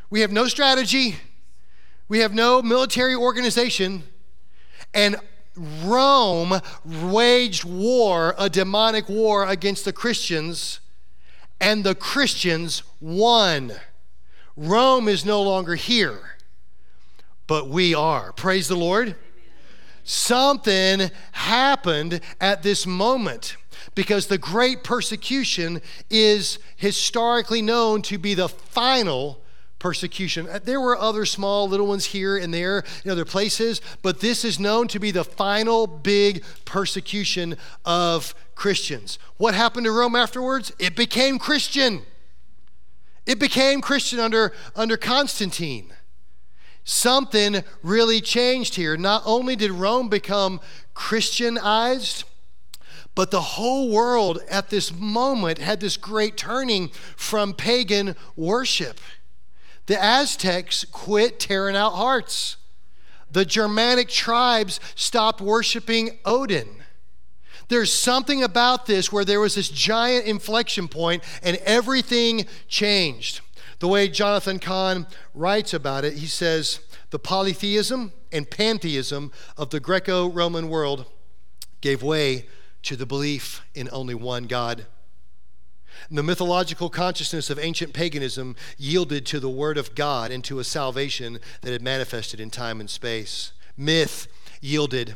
[0.09, 1.15] we have no strategy,
[2.07, 4.03] we have no military organization,
[4.93, 5.15] and
[5.55, 10.79] Rome waged war, a demonic war against the Christians,
[11.59, 13.73] and the Christians won.
[14.57, 16.37] Rome is no longer here,
[17.47, 18.31] but we are.
[18.33, 19.15] Praise the Lord.
[20.03, 23.57] Something happened at this moment
[23.95, 29.41] because the great persecution is historically known to be the final
[29.85, 30.49] persecution.
[30.49, 34.43] Uh, there were other small little ones here and there in other places, but this
[34.43, 39.19] is known to be the final big persecution of Christians.
[39.37, 40.73] What happened to Rome afterwards?
[40.79, 42.01] It became Christian.
[43.27, 45.93] It became Christian under, under Constantine.
[46.83, 48.97] Something really changed here.
[48.97, 50.61] Not only did Rome become
[50.95, 52.23] Christianized,
[53.13, 58.99] but the whole world at this moment had this great turning from pagan worship.
[59.85, 62.57] The Aztecs quit tearing out hearts.
[63.31, 66.83] The Germanic tribes stopped worshiping Odin.
[67.67, 73.41] There's something about this where there was this giant inflection point and everything changed.
[73.79, 79.79] The way Jonathan Cahn writes about it, he says, the polytheism and pantheism of the
[79.79, 81.05] Greco Roman world
[81.81, 82.45] gave way
[82.83, 84.85] to the belief in only one God.
[86.11, 90.63] The mythological consciousness of ancient paganism yielded to the Word of God and to a
[90.63, 93.51] salvation that had manifested in time and space.
[93.77, 94.27] Myth
[94.61, 95.15] yielded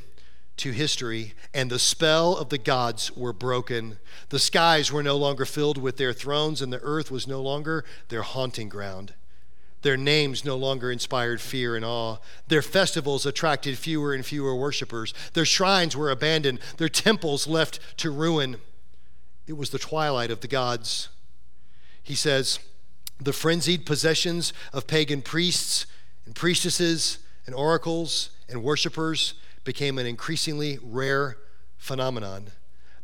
[0.58, 3.98] to history, and the spell of the gods were broken.
[4.28, 7.86] The skies were no longer filled with their thrones, and the earth was no longer
[8.10, 9.14] their haunting ground.
[9.82, 12.18] Their names no longer inspired fear and awe.
[12.50, 15.14] Their festivals attracted fewer and fewer worshippers.
[15.34, 18.58] Their shrines were abandoned, their temples left to ruin.
[19.50, 21.10] It was the twilight of the gods.
[22.04, 22.60] He says,
[23.20, 25.88] the frenzied possessions of pagan priests
[26.28, 29.34] and priestesses and oracles and worshippers
[29.64, 31.38] became an increasingly rare
[31.78, 32.52] phenomenon.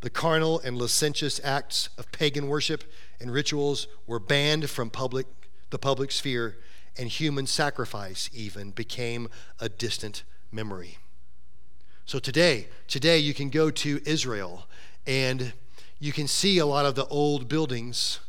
[0.01, 2.83] The carnal and licentious acts of pagan worship
[3.19, 5.25] and rituals were banned from public,
[5.71, 6.57] the public sphere,
[6.95, 9.29] and human sacrifice even became
[9.59, 10.99] a distant memory.
[12.05, 14.67] So today, today you can go to Israel
[15.07, 15.53] and
[16.05, 18.19] you can see a lot of the old buildings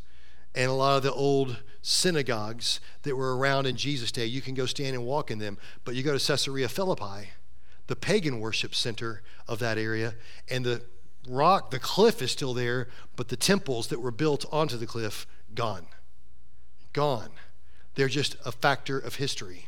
[0.55, 4.25] and a lot of the old synagogues that were around in Jesus' day.
[4.25, 7.31] You can go stand and walk in them, but you go to Caesarea Philippi
[7.87, 10.15] the pagan worship center of that area.
[10.51, 10.83] And the
[11.29, 15.27] rock, the cliff is still there, but the temples that were built onto the cliff,
[15.55, 15.87] gone.
[16.93, 17.31] Gone.
[17.95, 19.67] They're just a factor of history.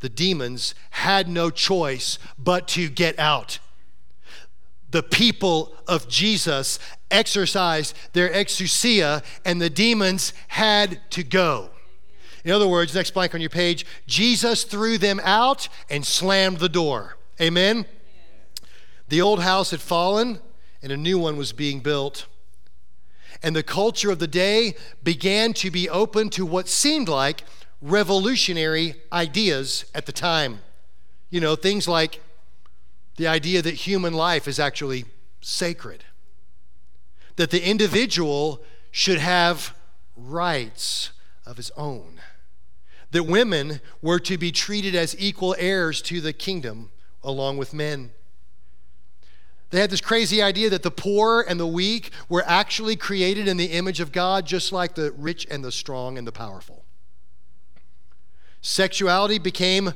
[0.00, 3.58] The demons had no choice but to get out.
[4.90, 6.78] The people of Jesus
[7.10, 11.70] exercised their exousia, and the demons had to go.
[12.44, 16.68] In other words, next blank on your page, Jesus threw them out and slammed the
[16.68, 17.16] door.
[17.40, 17.86] Amen?
[19.08, 20.40] The old house had fallen
[20.82, 22.26] and a new one was being built.
[23.42, 27.44] And the culture of the day began to be open to what seemed like
[27.80, 30.60] revolutionary ideas at the time.
[31.30, 32.22] You know, things like
[33.20, 35.04] the idea that human life is actually
[35.42, 36.04] sacred,
[37.36, 39.74] that the individual should have
[40.16, 41.10] rights
[41.44, 42.18] of his own,
[43.10, 46.90] that women were to be treated as equal heirs to the kingdom
[47.22, 48.10] along with men.
[49.68, 53.58] They had this crazy idea that the poor and the weak were actually created in
[53.58, 56.86] the image of God, just like the rich and the strong and the powerful.
[58.62, 59.92] Sexuality became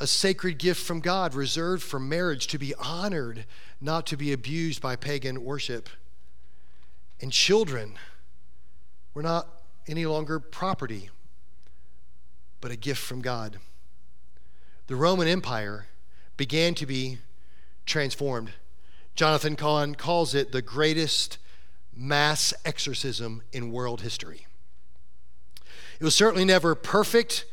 [0.00, 3.44] a sacred gift from God, reserved for marriage to be honored,
[3.82, 5.90] not to be abused by pagan worship.
[7.20, 7.96] And children
[9.12, 9.46] were not
[9.86, 11.10] any longer property,
[12.62, 13.58] but a gift from God.
[14.86, 15.86] The Roman Empire
[16.38, 17.18] began to be
[17.84, 18.52] transformed.
[19.14, 21.36] Jonathan Cahn calls it the greatest
[21.94, 24.46] mass exorcism in world history.
[25.98, 27.44] It was certainly never perfect,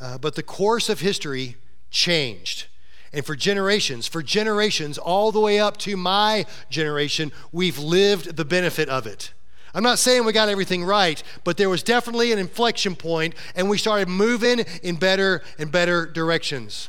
[0.00, 1.56] uh, but the course of history
[1.90, 2.66] changed.
[3.12, 8.44] And for generations, for generations, all the way up to my generation, we've lived the
[8.44, 9.32] benefit of it.
[9.74, 13.68] I'm not saying we got everything right, but there was definitely an inflection point, and
[13.68, 16.88] we started moving in better and better directions.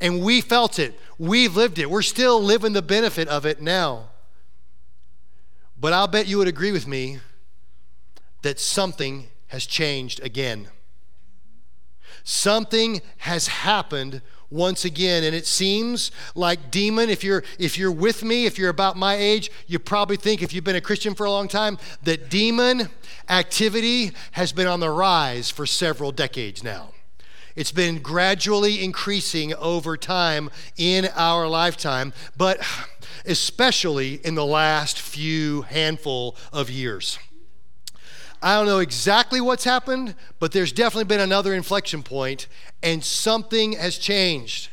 [0.00, 0.98] And we felt it.
[1.18, 1.90] We lived it.
[1.90, 4.10] We're still living the benefit of it now.
[5.80, 7.18] But I'll bet you would agree with me
[8.42, 10.68] that something has changed again.
[12.24, 18.22] Something has happened once again and it seems like demon if you're if you're with
[18.22, 21.26] me if you're about my age you probably think if you've been a christian for
[21.26, 22.88] a long time that demon
[23.28, 26.90] activity has been on the rise for several decades now
[27.58, 32.64] it's been gradually increasing over time in our lifetime, but
[33.26, 37.18] especially in the last few handful of years.
[38.40, 42.46] I don't know exactly what's happened, but there's definitely been another inflection point,
[42.82, 44.70] and something has changed.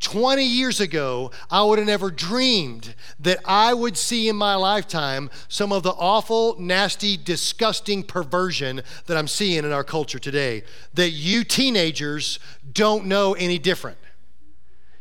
[0.00, 5.30] 20 years ago, I would have never dreamed that I would see in my lifetime
[5.48, 10.64] some of the awful, nasty, disgusting perversion that I'm seeing in our culture today.
[10.92, 12.38] That you teenagers
[12.70, 13.96] don't know any different.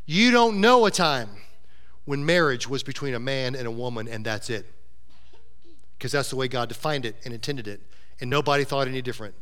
[0.06, 1.30] You don't know a time
[2.06, 4.66] when marriage was between a man and a woman, and that's it.
[6.04, 7.80] Because that's the way God defined it and intended it,
[8.20, 9.36] and nobody thought any different.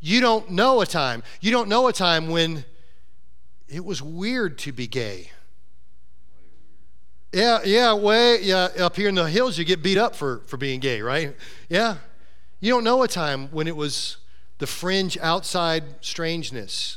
[0.00, 1.22] You don't know a time.
[1.42, 2.64] You don't know a time when
[3.68, 5.30] it was weird to be gay.
[7.34, 10.56] Yeah, yeah, way, yeah, up here in the hills, you get beat up for, for
[10.56, 11.36] being gay, right?
[11.68, 11.96] Yeah.
[12.60, 14.16] You don't know a time when it was
[14.56, 16.96] the fringe outside strangeness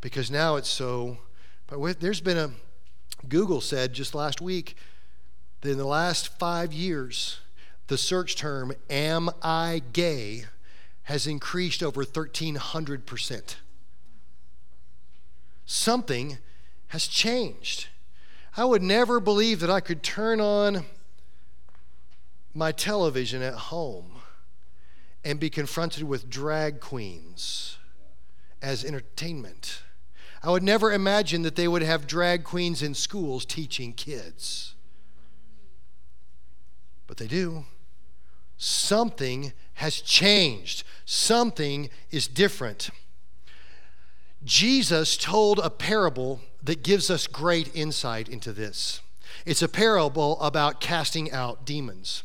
[0.00, 1.18] because now it's so.
[1.66, 2.52] But there's been a,
[3.28, 4.76] Google said just last week
[5.62, 7.40] that in the last five years,
[7.86, 10.44] the search term, am I gay,
[11.04, 13.56] has increased over 1,300%
[15.64, 16.38] something
[16.88, 17.88] has changed.
[18.56, 20.84] I would never believe that I could turn on
[22.54, 24.12] my television at home
[25.24, 27.78] and be confronted with drag queens
[28.62, 29.82] as entertainment.
[30.42, 34.74] I would never imagine that they would have drag queens in schools teaching kids.
[37.06, 37.64] But they do.
[38.66, 42.88] Something has changed, something is different.
[44.42, 49.02] Jesus told a parable that gives us great insight into this.
[49.44, 52.22] It's a parable about casting out demons.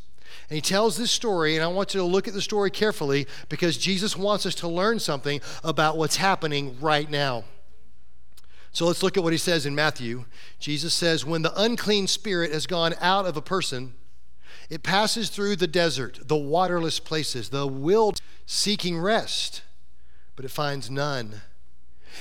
[0.49, 3.27] And he tells this story, and I want you to look at the story carefully
[3.49, 7.43] because Jesus wants us to learn something about what's happening right now.
[8.71, 10.23] So let's look at what he says in Matthew.
[10.57, 13.95] Jesus says, When the unclean spirit has gone out of a person,
[14.69, 19.63] it passes through the desert, the waterless places, the wild, seeking rest,
[20.35, 21.41] but it finds none.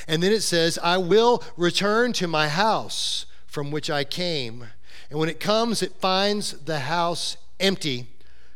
[0.07, 4.67] And then it says, I will return to my house from which I came.
[5.11, 8.07] And when it comes, it finds the house empty,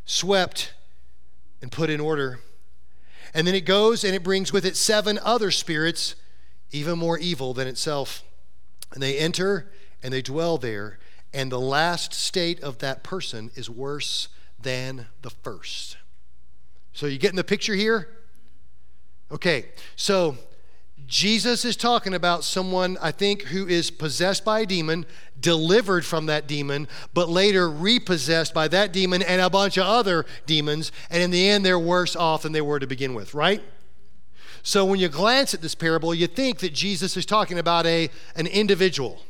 [0.05, 0.75] swept,
[1.61, 2.41] and put in order.
[3.35, 6.15] And then it goes and it brings with it seven other spirits,
[6.71, 8.23] even more evil than itself.
[8.93, 9.71] And they enter
[10.03, 10.99] and they dwell there.
[11.35, 14.29] And the last state of that person is worse
[14.61, 15.97] than the first.
[16.93, 18.09] So, you getting the picture here?
[19.31, 19.67] Okay,
[19.97, 20.37] so
[21.07, 25.07] Jesus is talking about someone, I think, who is possessed by a demon,
[25.41, 30.27] delivered from that demon, but later repossessed by that demon and a bunch of other
[30.47, 30.93] demons.
[31.11, 33.63] And in the end, they're worse off than they were to begin with, right?
[34.63, 38.11] So when you glance at this parable, you think that Jesus is talking about a,
[38.37, 39.23] an individual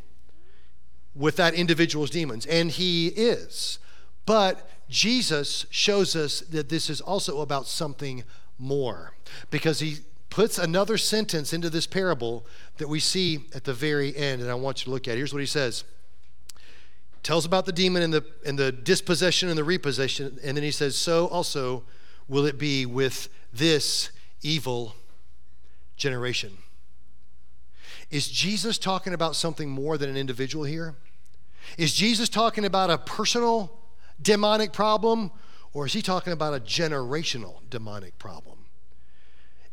[1.14, 3.78] with that individual's demons, and he is.
[4.24, 8.24] But Jesus shows us that this is also about something
[8.58, 9.14] more
[9.50, 9.98] because he
[10.30, 12.46] puts another sentence into this parable
[12.78, 15.16] that we see at the very end, and I want you to look at.
[15.16, 15.84] Here's what he says.
[17.22, 20.70] Tells about the demon and the and the dispossession and the repossession, and then he
[20.70, 21.84] says, So also
[22.28, 24.10] will it be with this
[24.42, 24.96] evil
[25.96, 26.58] generation.
[28.12, 30.94] Is Jesus talking about something more than an individual here?
[31.78, 33.72] Is Jesus talking about a personal
[34.20, 35.30] demonic problem,
[35.72, 38.58] or is he talking about a generational demonic problem?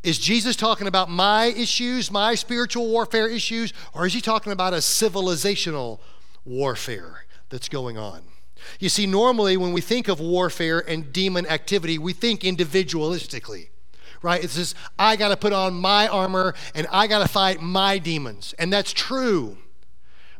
[0.02, 4.72] Is Jesus talking about my issues, my spiritual warfare issues, or is he talking about
[4.72, 6.00] a civilizational
[6.46, 8.22] warfare that's going on?
[8.78, 13.68] You see, normally when we think of warfare and demon activity, we think individualistically,
[14.22, 14.42] right?
[14.42, 17.98] It's this I got to put on my armor and I got to fight my
[17.98, 18.54] demons.
[18.58, 19.56] And that's true.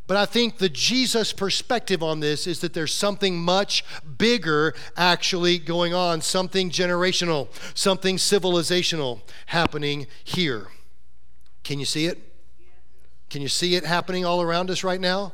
[0.06, 3.84] But I think the Jesus perspective on this is that there's something much
[4.18, 10.66] bigger actually going on, something generational, something civilizational happening here.
[11.62, 12.18] Can you see it?
[13.28, 15.32] Can you see it happening all around us right now?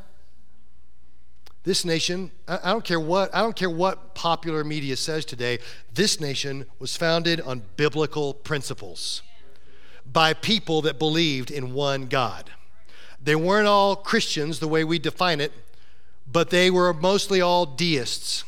[1.67, 5.59] This nation, I don't care what I don't care what popular media says today,
[5.93, 9.21] this nation was founded on biblical principles
[10.11, 12.53] by people that believed in one God.
[13.21, 15.51] They weren't all Christians the way we define it,
[16.31, 18.45] but they were mostly all deists.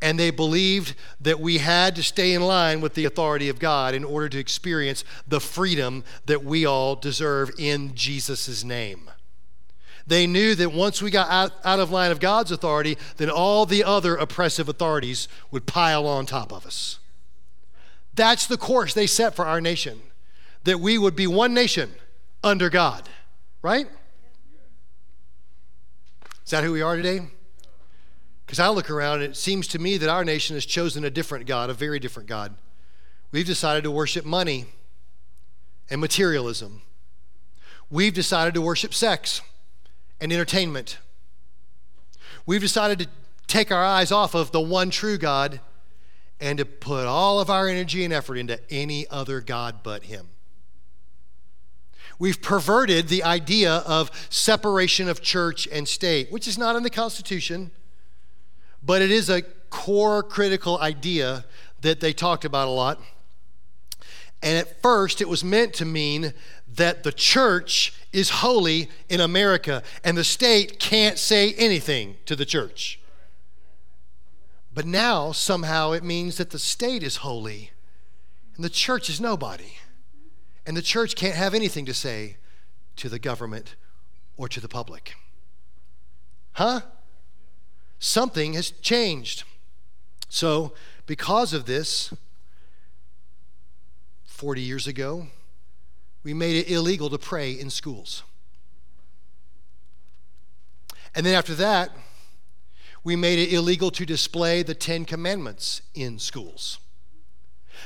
[0.00, 3.94] And they believed that we had to stay in line with the authority of God
[3.94, 9.10] in order to experience the freedom that we all deserve in Jesus' name.
[10.06, 13.66] They knew that once we got out, out of line of God's authority, then all
[13.66, 16.98] the other oppressive authorities would pile on top of us.
[18.14, 20.02] That's the course they set for our nation
[20.64, 21.90] that we would be one nation
[22.44, 23.08] under God,
[23.62, 23.86] right?
[26.44, 27.20] Is that who we are today?
[28.44, 31.10] Because I look around and it seems to me that our nation has chosen a
[31.10, 32.54] different God, a very different God.
[33.30, 34.66] We've decided to worship money
[35.88, 36.82] and materialism.
[37.90, 39.40] We've decided to worship sex
[40.22, 40.98] and entertainment.
[42.46, 43.08] We've decided to
[43.48, 45.60] take our eyes off of the one true God
[46.40, 50.28] and to put all of our energy and effort into any other God but Him.
[52.20, 56.90] We've perverted the idea of separation of church and state, which is not in the
[56.90, 57.72] Constitution,
[58.80, 61.44] but it is a core critical idea
[61.80, 63.00] that they talked about a lot.
[64.42, 66.34] And at first, it was meant to mean
[66.74, 72.44] that the church is holy in America and the state can't say anything to the
[72.44, 72.98] church.
[74.74, 77.70] But now, somehow, it means that the state is holy
[78.56, 79.74] and the church is nobody.
[80.66, 82.36] And the church can't have anything to say
[82.96, 83.74] to the government
[84.36, 85.14] or to the public.
[86.52, 86.82] Huh?
[87.98, 89.44] Something has changed.
[90.28, 90.72] So,
[91.06, 92.12] because of this,
[94.42, 95.28] 40 years ago,
[96.24, 98.24] we made it illegal to pray in schools.
[101.14, 101.92] And then after that,
[103.04, 106.80] we made it illegal to display the Ten Commandments in schools.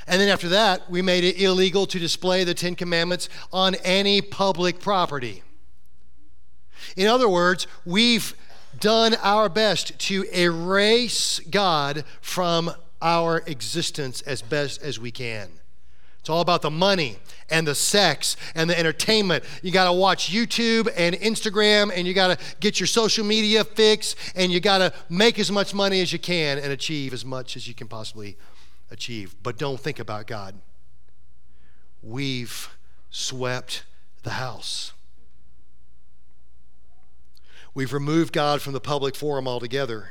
[0.07, 4.23] And then after that, we made it illegal to display the Ten Commandments on any
[4.23, 5.43] public property.
[6.97, 8.35] In other words, we've
[8.81, 12.71] done our best to erase God from
[13.03, 15.51] our existence as best as we can.
[16.27, 17.19] It's all about the money
[17.51, 19.45] and the sex and the entertainment.
[19.63, 23.63] You got to watch YouTube and Instagram and you got to get your social media
[23.63, 27.25] fix and you got to make as much money as you can and achieve as
[27.25, 28.37] much as you can possibly
[28.91, 29.37] achieve.
[29.45, 30.57] But don't think about God.
[32.03, 32.75] We've
[33.09, 33.85] swept
[34.25, 34.95] the house.
[37.73, 40.11] We've removed God from the public forum altogether.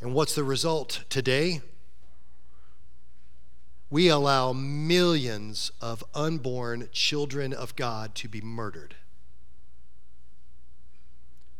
[0.00, 1.60] And what's the result today?
[3.88, 8.96] We allow millions of unborn children of God to be murdered.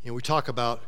[0.03, 0.83] You know, we talk about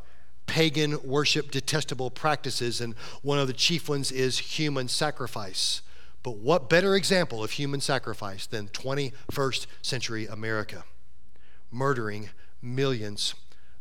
[0.46, 5.82] pagan worship detestable practices, and one of the chief ones is human sacrifice.
[6.22, 10.84] But what better example of human sacrifice than 21st century America,
[11.70, 12.30] murdering
[12.60, 13.34] millions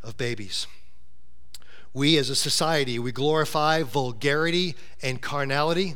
[0.03, 0.67] of babies?
[1.93, 5.95] We as a society, we glorify vulgarity and carnality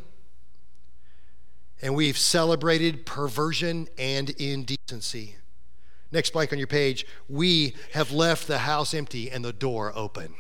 [1.82, 5.36] and we've celebrated perversion and indecency.
[6.12, 10.36] Next blank on your page, we have left the house empty and the door open.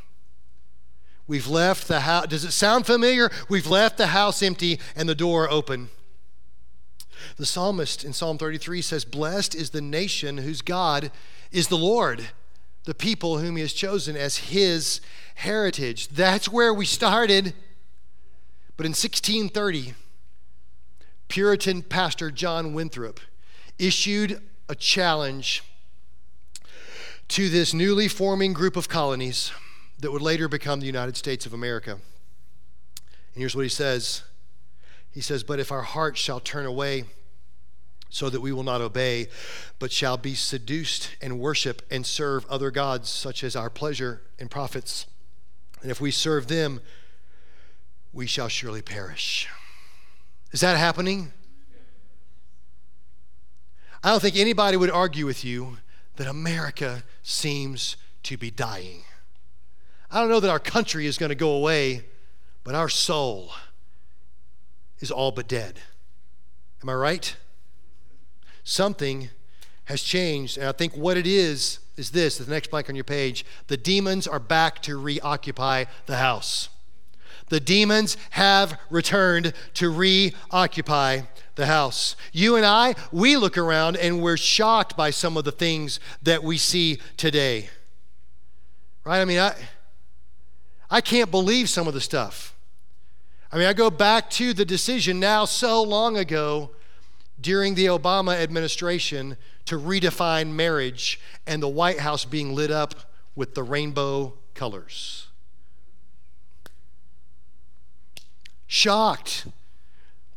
[1.27, 3.31] We've left the house, does it sound familiar?
[3.47, 5.89] We've left the house empty and the door open.
[7.37, 11.11] The psalmist in Psalm 33 says, Blessed is the nation whose God
[11.51, 12.29] is the Lord,
[12.83, 14.99] the people whom he has chosen as his
[15.35, 16.09] heritage.
[16.09, 17.53] That's where we started.
[18.75, 19.93] But in 1630,
[21.31, 23.21] Puritan pastor John Winthrop
[23.79, 25.63] issued a challenge
[27.29, 29.53] to this newly forming group of colonies
[29.99, 31.91] that would later become the United States of America.
[31.91, 32.01] And
[33.35, 34.23] here's what he says
[35.09, 37.05] He says, But if our hearts shall turn away,
[38.09, 39.29] so that we will not obey,
[39.79, 44.51] but shall be seduced and worship and serve other gods, such as our pleasure and
[44.51, 45.05] profits.
[45.81, 46.81] And if we serve them,
[48.11, 49.47] we shall surely perish.
[50.51, 51.31] Is that happening?
[54.03, 55.77] I don't think anybody would argue with you
[56.15, 59.03] that America seems to be dying.
[60.09, 62.05] I don't know that our country is going to go away,
[62.63, 63.51] but our soul
[64.99, 65.79] is all but dead.
[66.83, 67.35] Am I right?
[68.63, 69.29] Something
[69.85, 73.03] has changed, and I think what it is is this the next blank on your
[73.03, 76.69] page the demons are back to reoccupy the house.
[77.51, 81.23] The demons have returned to reoccupy
[81.55, 82.15] the house.
[82.31, 86.45] You and I, we look around and we're shocked by some of the things that
[86.45, 87.69] we see today.
[89.03, 89.19] Right?
[89.19, 89.53] I mean, I,
[90.89, 92.55] I can't believe some of the stuff.
[93.51, 96.71] I mean, I go back to the decision now so long ago
[97.41, 99.35] during the Obama administration
[99.65, 102.95] to redefine marriage and the White House being lit up
[103.35, 105.27] with the rainbow colors.
[108.71, 109.47] Shocked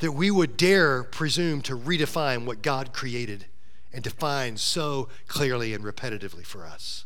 [0.01, 3.47] that we would dare presume to redefine what God created
[3.93, 7.05] and define so clearly and repetitively for us.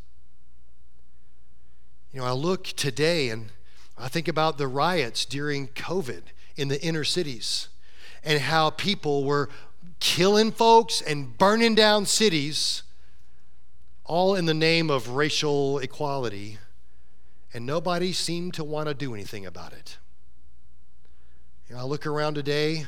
[2.15, 3.53] You know, I look today and
[3.99, 6.23] I think about the riots during COVID
[6.57, 7.69] in the inner cities
[8.25, 9.51] and how people were
[10.01, 12.85] killing folks and burning down cities,
[14.07, 16.57] all in the name of racial equality,
[17.53, 19.99] and nobody seemed to want to do anything about it.
[21.77, 22.87] I look around today,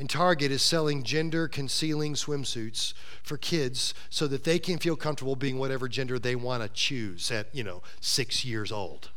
[0.00, 5.36] And Target is selling gender concealing swimsuits for kids so that they can feel comfortable
[5.36, 9.10] being whatever gender they want to choose at, you know, six years old.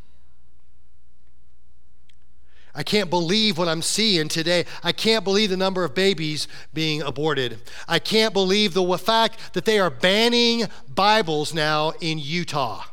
[2.76, 4.66] I can't believe what I'm seeing today.
[4.84, 7.62] I can't believe the number of babies being aborted.
[7.88, 12.84] I can't believe the fact that they are banning Bibles now in Utah.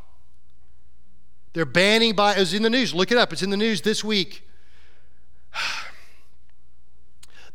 [1.54, 2.54] They're banning Bibles.
[2.54, 2.94] In the news.
[2.94, 3.32] Look it up.
[3.32, 4.46] It's in the news this week.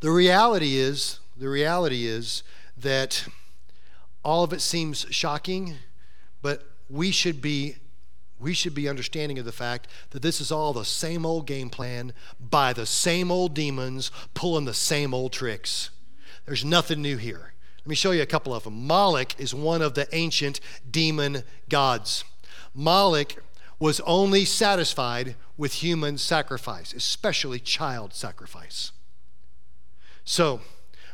[0.01, 2.43] The reality is, the reality is
[2.77, 3.25] that
[4.23, 5.75] all of it seems shocking,
[6.41, 7.77] but we should be
[8.37, 11.69] we should be understanding of the fact that this is all the same old game
[11.69, 15.89] plan by the same old demons pulling the same old tricks.
[16.45, 17.53] There's nothing new here.
[17.79, 18.85] Let me show you a couple of them.
[18.85, 22.25] Moloch is one of the ancient demon gods.
[22.73, 23.41] Moloch
[23.79, 28.91] was only satisfied with human sacrifice, especially child sacrifice.
[30.23, 30.61] So,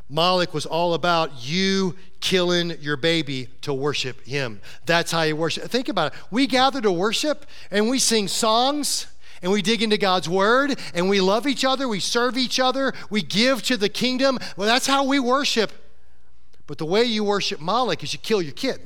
[0.09, 4.59] Moloch was all about you killing your baby to worship him.
[4.85, 5.63] That's how you worship.
[5.69, 6.19] Think about it.
[6.29, 9.07] We gather to worship and we sing songs
[9.41, 12.93] and we dig into God's word and we love each other, we serve each other,
[13.09, 14.37] we give to the kingdom.
[14.57, 15.71] Well, that's how we worship.
[16.67, 18.81] But the way you worship Moloch is you kill your kid.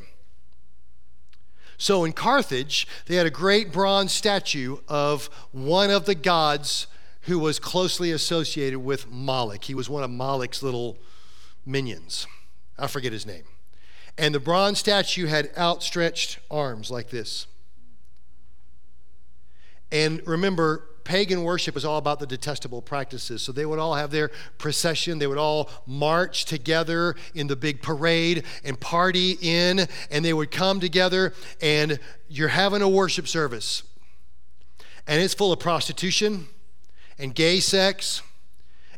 [1.78, 6.88] So in Carthage, they had a great bronze statue of one of the gods
[7.22, 9.64] who was closely associated with Moloch.
[9.64, 10.98] He was one of Moloch's little
[11.66, 12.28] minions.
[12.78, 13.44] I forget his name.
[14.18, 17.48] And the bronze statue had outstretched arms like this.
[19.92, 23.42] And remember, pagan worship is all about the detestable practices.
[23.42, 25.20] So they would all have their procession.
[25.20, 30.52] They would all march together in the big parade and party in, and they would
[30.52, 33.84] come together, and you're having a worship service.
[35.08, 36.48] And it's full of prostitution
[37.18, 38.22] and gay sex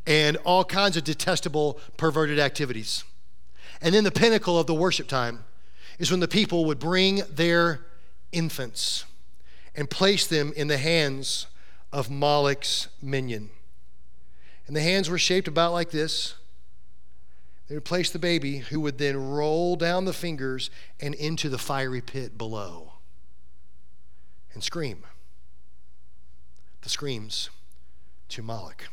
[0.08, 3.03] and all kinds of detestable, perverted activities.
[3.82, 5.43] And then the pinnacle of the worship time
[5.99, 7.86] is when the people would bring their
[8.32, 9.05] infants
[9.76, 11.47] and place them in the hands
[11.91, 13.49] of Moloch's minion.
[14.65, 16.35] And the hands were shaped about like this.
[17.67, 20.69] They would place the baby, who would then roll down the fingers
[20.99, 22.93] and into the fiery pit below
[24.53, 25.03] and scream.
[26.81, 27.51] The screams
[28.29, 28.89] to Moloch.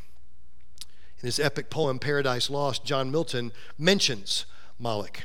[1.21, 4.45] In his epic poem, Paradise Lost, John Milton mentions
[4.79, 5.21] Moloch.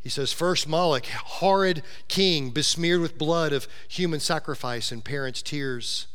[0.00, 6.06] He says, First, Moloch, horrid king, besmeared with blood of human sacrifice and parents' tears.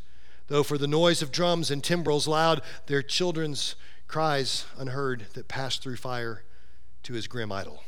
[0.48, 3.74] Though for the noise of drums and timbrels loud, their children's
[4.06, 6.44] cries unheard that passed through fire
[7.02, 7.82] to his grim idol.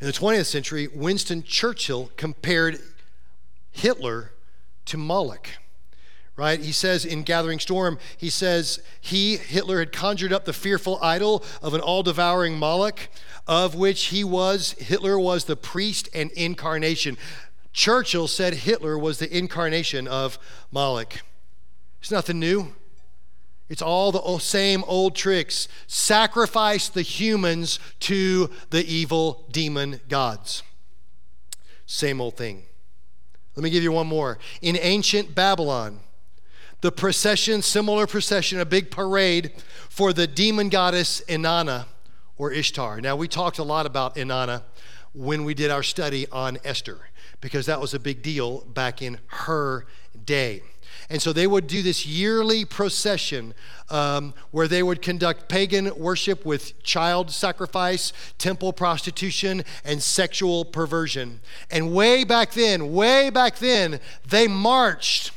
[0.00, 2.80] In the 20th century, Winston Churchill compared
[3.70, 4.32] Hitler
[4.86, 5.50] to Moloch
[6.36, 6.60] right?
[6.60, 11.42] He says in Gathering Storm, he says he, Hitler, had conjured up the fearful idol
[11.62, 13.08] of an all devouring Moloch,
[13.46, 17.16] of which he was, Hitler was the priest and incarnation.
[17.76, 20.38] Churchill said Hitler was the incarnation of
[20.72, 21.20] Moloch.
[22.00, 22.74] It's nothing new.
[23.68, 25.68] It's all the same old tricks.
[25.86, 30.62] Sacrifice the humans to the evil demon gods.
[31.84, 32.62] Same old thing.
[33.56, 34.38] Let me give you one more.
[34.62, 36.00] In ancient Babylon,
[36.80, 39.52] the procession, similar procession, a big parade
[39.90, 41.84] for the demon goddess Inanna
[42.38, 43.02] or Ishtar.
[43.02, 44.62] Now, we talked a lot about Inanna
[45.12, 47.10] when we did our study on Esther
[47.46, 49.86] because that was a big deal back in her
[50.24, 50.60] day.
[51.08, 53.54] And so they would do this yearly procession
[53.88, 61.38] um, where they would conduct pagan worship with child sacrifice, temple prostitution, and sexual perversion.
[61.70, 65.30] And way back then, way back then, they marched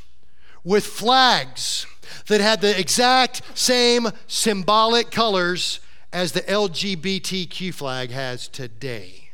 [0.63, 1.85] with flags
[2.25, 5.79] that had the exact same symbolic colors
[6.11, 9.29] as the LGBTQ flag has today.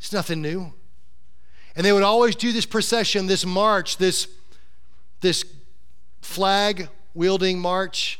[0.00, 0.72] It's nothing new.
[1.76, 4.28] And they would always do this procession, this march, this,
[5.20, 5.44] this
[6.22, 8.18] flag wielding march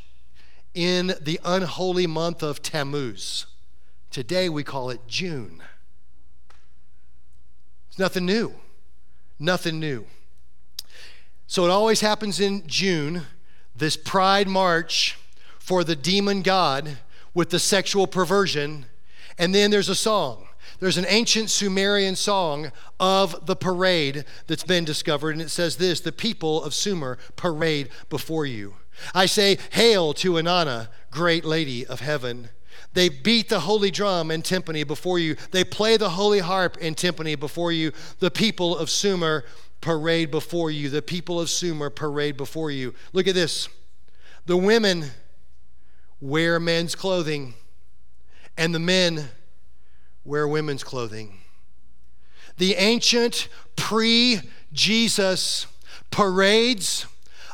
[0.74, 3.46] in the unholy month of Tammuz.
[4.10, 5.62] Today we call it June.
[7.88, 8.54] It's nothing new.
[9.38, 10.06] Nothing new.
[11.46, 13.22] So it always happens in June,
[13.74, 15.18] this pride march
[15.58, 16.98] for the demon god
[17.32, 18.86] with the sexual perversion.
[19.38, 20.45] And then there's a song.
[20.78, 22.70] There's an ancient Sumerian song
[23.00, 27.88] of the parade that's been discovered, and it says this The people of Sumer parade
[28.08, 28.74] before you.
[29.14, 32.50] I say, Hail to Inanna, great lady of heaven.
[32.92, 35.36] They beat the holy drum in timpani before you.
[35.50, 37.92] They play the holy harp in timpani before you.
[38.20, 39.44] The people of Sumer
[39.80, 40.88] parade before you.
[40.88, 42.94] The people of Sumer parade before you.
[43.12, 43.68] Look at this.
[44.46, 45.10] The women
[46.20, 47.54] wear men's clothing,
[48.56, 49.28] and the men
[50.26, 51.38] wear women's clothing.
[52.58, 54.40] The ancient pre
[54.72, 55.66] Jesus
[56.10, 57.06] parades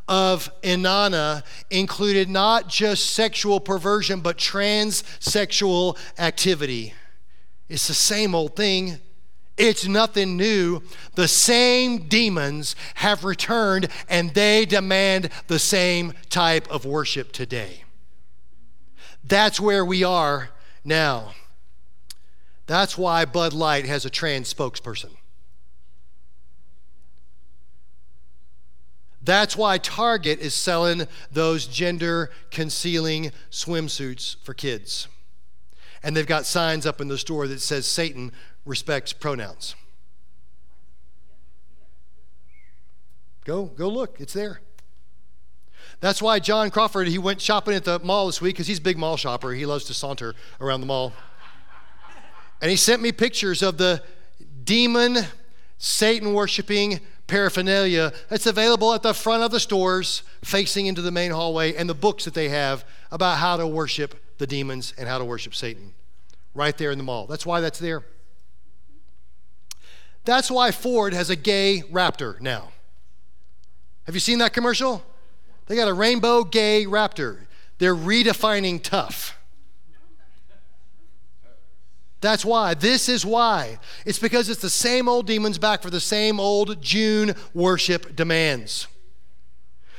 [0.08, 6.94] of Inanna included not just sexual perversion, but transsexual activity.
[7.68, 8.98] It's the same old thing.
[9.56, 10.82] It's nothing new.
[11.14, 17.84] The same demons have returned and they demand the same type of worship today.
[19.24, 20.50] That's where we are
[20.84, 21.32] now.
[22.66, 25.10] That's why Bud Light has a trans spokesperson.
[29.24, 35.06] That's why Target is selling those gender concealing swimsuits for kids.
[36.02, 38.32] And they've got signs up in the store that says Satan
[38.66, 39.76] respects pronouns.
[43.44, 44.60] Go, go look, it's there.
[46.00, 48.82] That's why John Crawford, he went shopping at the mall this week because he's a
[48.82, 49.52] big mall shopper.
[49.52, 51.12] He loves to saunter around the mall.
[52.62, 54.02] And he sent me pictures of the
[54.64, 55.18] demon,
[55.76, 61.32] Satan worshiping paraphernalia that's available at the front of the stores facing into the main
[61.32, 65.18] hallway and the books that they have about how to worship the demons and how
[65.18, 65.92] to worship Satan
[66.54, 67.26] right there in the mall.
[67.26, 68.04] That's why that's there.
[70.24, 72.68] That's why Ford has a gay Raptor now.
[74.04, 75.02] Have you seen that commercial?
[75.66, 77.46] They got a rainbow gay Raptor.
[77.78, 79.36] They're redefining tough.
[82.22, 82.74] That's why.
[82.74, 83.80] This is why.
[84.06, 88.86] It's because it's the same old demons back for the same old June worship demands.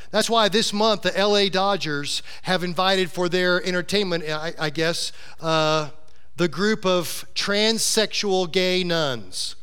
[0.09, 5.11] That's why this month the LA Dodgers have invited for their entertainment, I, I guess,
[5.41, 5.89] uh,
[6.37, 9.57] the group of transsexual gay nuns.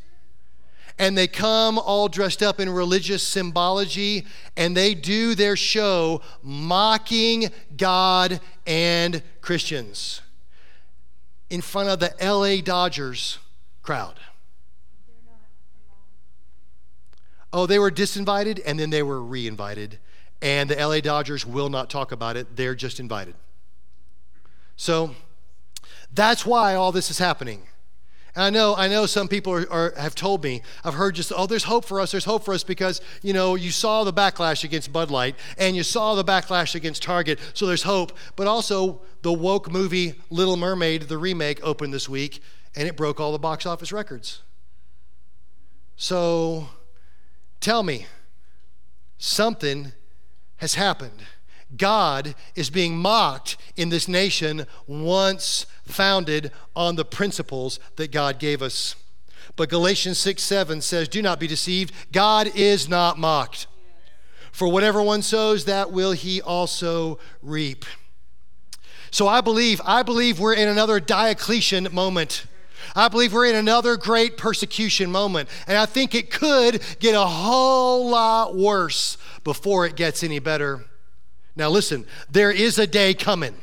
[0.99, 7.49] And they come all dressed up in religious symbology and they do their show mocking
[7.75, 10.21] God and Christians
[11.51, 13.37] in front of the LA Dodgers
[13.83, 14.15] crowd.
[17.51, 19.99] Oh, they were disinvited and then they were reinvited.
[20.41, 22.55] And the LA Dodgers will not talk about it.
[22.55, 23.35] They're just invited.
[24.77, 25.13] So
[26.13, 27.63] that's why all this is happening.
[28.35, 31.33] And I know, I know some people are, are, have told me, I've heard just,
[31.35, 34.13] oh, there's hope for us, there's hope for us because, you know, you saw the
[34.13, 38.17] backlash against Bud Light and you saw the backlash against Target, so there's hope.
[38.35, 42.41] But also, the woke movie Little Mermaid, the remake, opened this week
[42.75, 44.41] and it broke all the box office records.
[45.97, 46.69] So
[47.59, 48.07] tell me,
[49.17, 49.91] something
[50.57, 51.23] has happened.
[51.77, 58.61] God is being mocked in this nation once founded on the principles that God gave
[58.61, 58.95] us.
[59.55, 61.93] But Galatians 6 7 says, Do not be deceived.
[62.11, 63.67] God is not mocked.
[64.51, 67.85] For whatever one sows, that will he also reap.
[69.09, 72.45] So I believe, I believe we're in another Diocletian moment.
[72.95, 75.49] I believe we're in another great persecution moment.
[75.67, 80.85] And I think it could get a whole lot worse before it gets any better.
[81.55, 83.55] Now, listen, there is a day coming.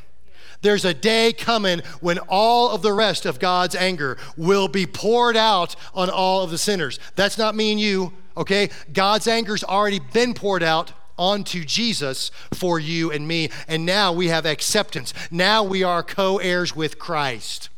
[0.61, 5.36] There's a day coming when all of the rest of God's anger will be poured
[5.36, 6.99] out on all of the sinners.
[7.14, 8.70] That's not me and you, okay?
[8.93, 13.51] God's anger's already been poured out onto Jesus for you and me.
[13.66, 15.12] And now we have acceptance.
[15.30, 17.68] Now we are co heirs with Christ.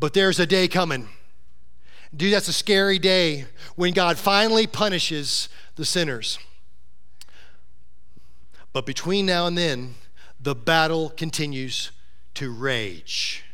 [0.00, 1.08] But there's a day coming.
[2.16, 3.46] Dude, that's a scary day
[3.76, 6.38] when God finally punishes the sinners.
[8.72, 9.94] But between now and then,
[10.40, 11.90] the battle continues
[12.34, 13.44] to rage.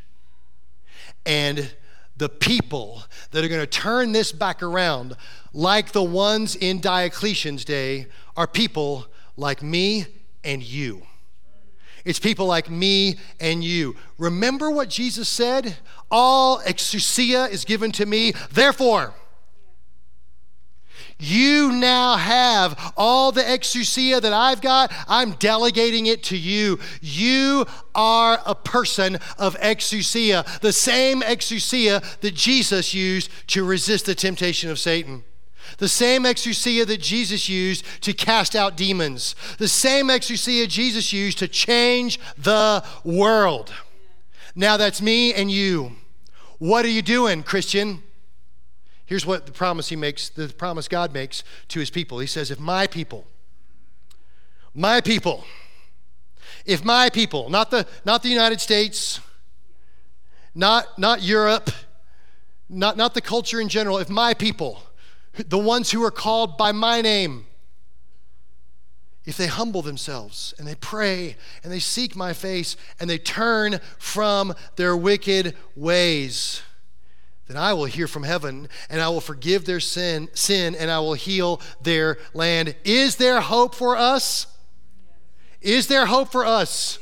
[1.24, 1.74] And
[2.16, 5.16] the people that are going to turn this back around,
[5.52, 8.06] like the ones in Diocletian's day,
[8.36, 9.06] are people
[9.36, 10.06] like me
[10.44, 11.02] and you.
[12.04, 13.96] It's people like me and you.
[14.18, 15.76] Remember what Jesus said?
[16.10, 18.34] All exousia is given to me.
[18.52, 19.14] Therefore,
[21.24, 24.92] you now have all the exousia that I've got.
[25.08, 26.78] I'm delegating it to you.
[27.00, 34.14] You are a person of exousia, the same exousia that Jesus used to resist the
[34.14, 35.24] temptation of Satan.
[35.78, 39.34] The same exousia that Jesus used to cast out demons.
[39.58, 43.72] The same exousia Jesus used to change the world.
[44.54, 45.96] Now that's me and you.
[46.58, 48.02] What are you doing, Christian?
[49.06, 52.18] Here's what the promise he makes, the promise God makes to his people.
[52.18, 53.26] He says, If my people,
[54.74, 55.44] my people,
[56.64, 59.20] if my people, not the, not the United States,
[60.54, 61.70] not, not Europe,
[62.68, 64.82] not, not the culture in general, if my people,
[65.34, 67.46] the ones who are called by my name,
[69.24, 73.80] if they humble themselves and they pray and they seek my face and they turn
[73.98, 76.62] from their wicked ways,
[77.46, 80.98] then I will hear from heaven and I will forgive their sin, sin and I
[81.00, 82.74] will heal their land.
[82.84, 84.46] Is there hope for us?
[85.60, 86.98] Is there hope for us?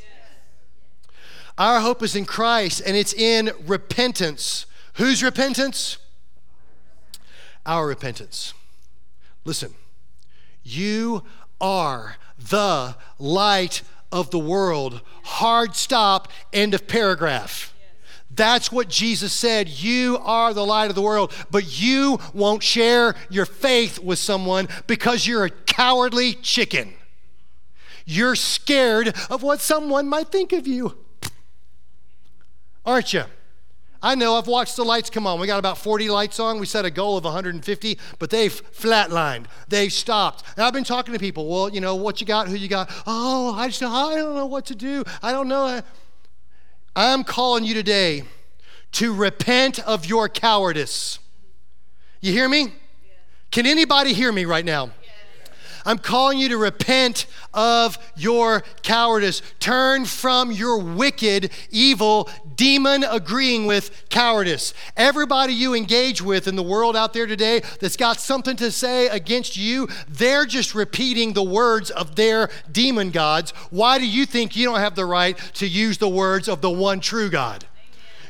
[1.57, 4.65] Our hope is in Christ and it's in repentance.
[4.95, 5.97] Whose repentance?
[7.65, 8.53] Our repentance.
[9.45, 9.73] Listen,
[10.63, 11.23] you
[11.61, 13.81] are the light
[14.11, 15.01] of the world.
[15.23, 17.72] Hard stop, end of paragraph.
[18.35, 19.69] That's what Jesus said.
[19.69, 24.67] You are the light of the world, but you won't share your faith with someone
[24.87, 26.93] because you're a cowardly chicken.
[28.05, 30.97] You're scared of what someone might think of you.
[32.85, 33.23] Aren't you?
[34.01, 35.39] I know I've watched the lights come on.
[35.39, 36.59] We got about 40 lights on.
[36.59, 39.45] We set a goal of 150, but they've flatlined.
[39.69, 40.43] They've stopped.
[40.57, 41.47] And I've been talking to people.
[41.47, 42.91] Well, you know, what you got, who you got?
[43.07, 45.05] Oh, I just I don't know what to do.
[45.21, 45.81] I don't know.
[46.95, 48.23] I'm calling you today
[48.93, 51.17] to repent of your cowardice.
[52.21, 52.73] You hear me?
[53.49, 54.91] Can anybody hear me right now?
[55.85, 59.41] I'm calling you to repent of your cowardice.
[59.59, 64.73] Turn from your wicked, evil, demon agreeing with cowardice.
[64.97, 69.07] Everybody you engage with in the world out there today that's got something to say
[69.07, 73.51] against you, they're just repeating the words of their demon gods.
[73.69, 76.71] Why do you think you don't have the right to use the words of the
[76.71, 77.65] one true God?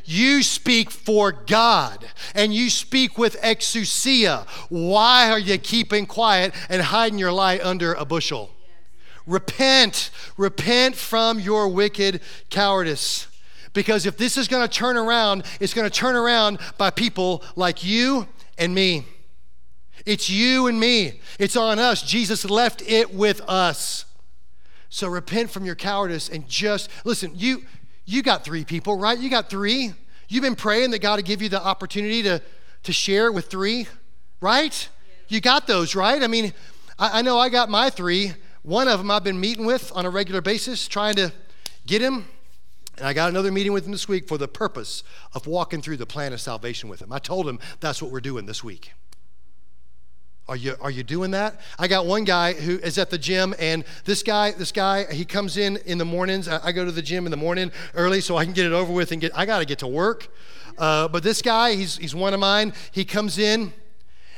[0.05, 2.05] You speak for God
[2.35, 4.45] and you speak with exousia.
[4.69, 8.51] Why are you keeping quiet and hiding your light under a bushel?
[9.25, 10.09] Repent.
[10.35, 12.19] Repent from your wicked
[12.49, 13.27] cowardice.
[13.73, 17.43] Because if this is going to turn around, it's going to turn around by people
[17.55, 19.05] like you and me.
[20.05, 21.19] It's you and me.
[21.39, 22.03] It's on us.
[22.03, 24.05] Jesus left it with us.
[24.89, 27.63] So repent from your cowardice and just listen, you
[28.05, 29.17] you got three people, right?
[29.17, 29.93] You got three.
[30.27, 32.41] You've been praying that God would give you the opportunity to,
[32.83, 33.87] to share with three,
[34.41, 34.89] right?
[35.29, 36.21] You got those, right?
[36.21, 36.53] I mean,
[36.99, 38.33] I, I know I got my three.
[38.61, 41.31] One of them I've been meeting with on a regular basis, trying to
[41.85, 42.25] get him.
[42.97, 45.97] And I got another meeting with him this week for the purpose of walking through
[45.97, 47.11] the plan of salvation with him.
[47.11, 48.93] I told him that's what we're doing this week.
[50.47, 51.61] Are you, are you doing that?
[51.79, 55.23] I got one guy who is at the gym, and this guy, this guy, he
[55.23, 56.49] comes in in the mornings.
[56.49, 58.91] I, go to the gym in the morning early so I can get it over
[58.91, 59.31] with and get.
[59.37, 60.27] I got to get to work.
[60.77, 62.73] Uh, but this guy, he's he's one of mine.
[62.91, 63.71] He comes in,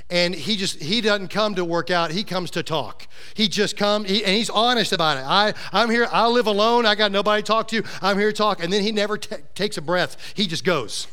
[0.09, 2.11] and he just he doesn't come to work out.
[2.11, 3.07] He comes to talk.
[3.33, 5.23] He just comes, he, and he's honest about it.
[5.25, 6.07] I I'm here.
[6.11, 6.85] I live alone.
[6.85, 7.83] I got nobody to talk to.
[8.01, 8.63] I'm here to talk.
[8.63, 10.17] And then he never t- takes a breath.
[10.35, 11.07] He just goes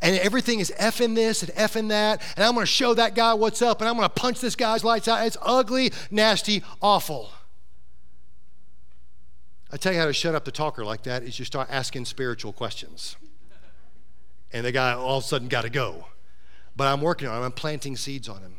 [0.00, 3.62] and everything is effing this and effing that, and I'm gonna show that guy what's
[3.62, 5.26] up, and I'm gonna punch this guy's lights out.
[5.26, 7.30] It's ugly, nasty, awful.
[9.70, 12.06] I tell you how to shut up the talker like that is you start asking
[12.06, 13.16] spiritual questions.
[14.50, 16.06] And the guy all of a sudden got to go.
[16.78, 18.54] But I'm working on him, I'm planting seeds on him.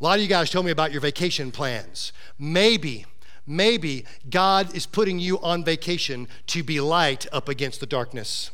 [0.00, 2.14] A lot of you guys told me about your vacation plans.
[2.38, 3.04] Maybe,
[3.46, 8.50] maybe God is putting you on vacation to be light up against the darkness.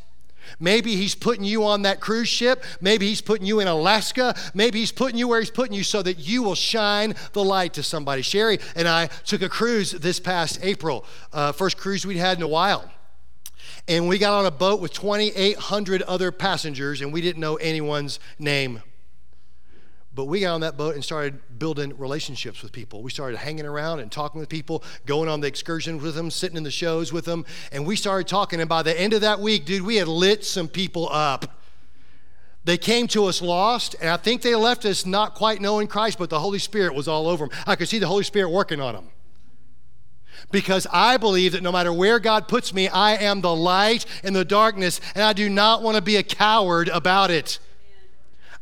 [0.59, 2.64] Maybe he's putting you on that cruise ship.
[2.80, 4.34] Maybe he's putting you in Alaska.
[4.53, 7.74] Maybe he's putting you where he's putting you so that you will shine the light
[7.74, 8.22] to somebody.
[8.22, 12.42] Sherry and I took a cruise this past April, uh, first cruise we'd had in
[12.42, 12.90] a while.
[13.88, 18.20] And we got on a boat with 2,800 other passengers, and we didn't know anyone's
[18.38, 18.82] name.
[20.12, 23.02] But we got on that boat and started building relationships with people.
[23.02, 26.56] We started hanging around and talking with people, going on the excursions with them, sitting
[26.56, 27.44] in the shows with them.
[27.70, 28.60] And we started talking.
[28.60, 31.60] And by the end of that week, dude, we had lit some people up.
[32.64, 36.18] They came to us lost, and I think they left us not quite knowing Christ,
[36.18, 37.58] but the Holy Spirit was all over them.
[37.66, 39.08] I could see the Holy Spirit working on them.
[40.51, 44.32] Because I believe that no matter where God puts me, I am the light in
[44.32, 47.59] the darkness, and I do not want to be a coward about it.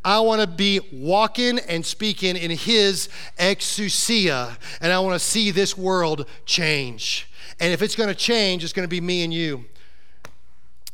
[0.05, 3.09] I want to be walking and speaking in His
[3.39, 7.29] exousia, and I want to see this world change.
[7.61, 9.65] And if it's going to change, it's going to be me and you.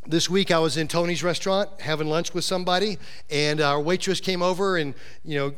[0.06, 2.98] This week I was in Tony's restaurant having lunch with somebody,
[3.30, 5.54] and our waitress came over and, you know,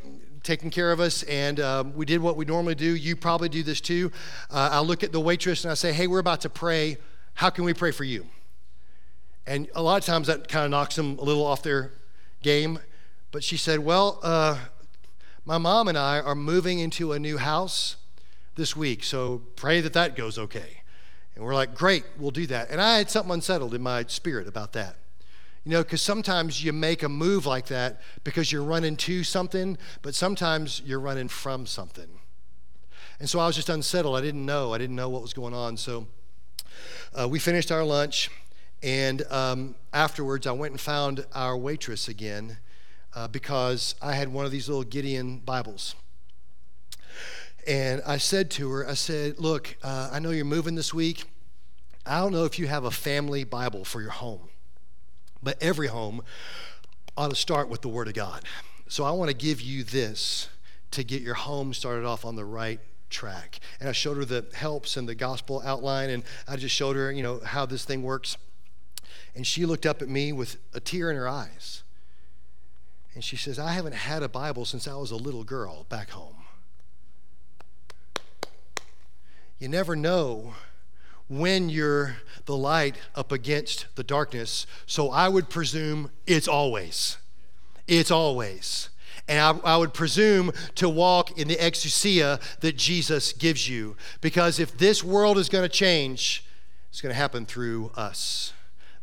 [0.46, 2.94] taking care of us, and um, we did what we normally do.
[2.94, 4.12] You probably do this too.
[4.50, 6.96] Uh, I look at the waitress and I say, Hey, we're about to pray.
[7.34, 8.26] How can we pray for you?
[9.46, 11.92] And a lot of times that kind of knocks them a little off their
[12.42, 12.78] game.
[13.32, 14.58] But she said, Well, uh,
[15.44, 17.96] my mom and I are moving into a new house
[18.54, 20.80] this week, so pray that that goes okay.
[21.34, 22.70] And we're like, Great, we'll do that.
[22.70, 24.96] And I had something unsettled in my spirit about that.
[25.66, 29.76] You know, because sometimes you make a move like that because you're running to something,
[30.00, 32.06] but sometimes you're running from something.
[33.18, 34.16] And so I was just unsettled.
[34.16, 34.72] I didn't know.
[34.72, 35.76] I didn't know what was going on.
[35.76, 36.06] So
[37.18, 38.30] uh, we finished our lunch,
[38.80, 42.58] and um, afterwards I went and found our waitress again
[43.16, 45.96] uh, because I had one of these little Gideon Bibles.
[47.66, 51.24] And I said to her, I said, Look, uh, I know you're moving this week.
[52.06, 54.48] I don't know if you have a family Bible for your home,
[55.46, 56.22] but every home
[57.16, 58.42] ought to start with the Word of God.
[58.88, 60.48] So I want to give you this
[60.90, 62.80] to get your home started off on the right
[63.10, 63.60] track.
[63.78, 67.12] And I showed her the helps and the gospel outline, and I just showed her,
[67.12, 68.36] you know, how this thing works.
[69.36, 71.84] And she looked up at me with a tear in her eyes.
[73.14, 76.10] And she says, I haven't had a Bible since I was a little girl back
[76.10, 76.42] home.
[79.60, 80.54] You never know
[81.28, 84.66] when you're the light up against the darkness.
[84.86, 87.18] So I would presume it's always.
[87.86, 88.88] It's always.
[89.28, 93.96] And I, I, would presume to walk in the exousia that Jesus gives you.
[94.20, 96.44] Because if this world is going to change,
[96.90, 98.52] it's going to happen through us.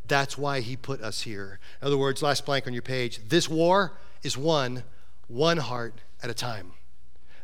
[0.07, 1.59] That's why he put us here.
[1.81, 4.83] In other words, last blank on your page this war is won
[5.27, 6.71] one heart at a time.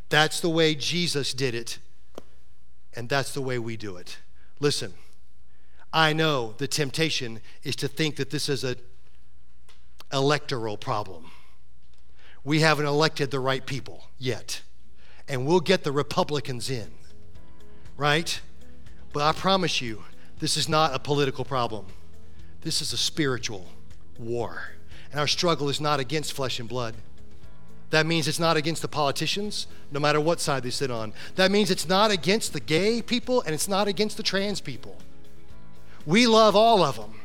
[0.08, 1.78] That's the way Jesus did it,
[2.94, 4.18] and that's the way we do it.
[4.60, 4.92] Listen,
[5.92, 8.76] I know the temptation is to think that this is an
[10.12, 11.30] electoral problem.
[12.44, 14.62] We haven't elected the right people yet,
[15.28, 16.90] and we'll get the Republicans in,
[17.96, 18.40] right?
[19.12, 20.04] But I promise you,
[20.38, 21.86] this is not a political problem.
[22.60, 23.66] This is a spiritual
[24.18, 24.72] war.
[25.10, 26.94] And our struggle is not against flesh and blood.
[27.90, 31.12] That means it's not against the politicians, no matter what side they sit on.
[31.34, 34.96] That means it's not against the gay people and it's not against the trans people.
[36.06, 37.16] We love all of them.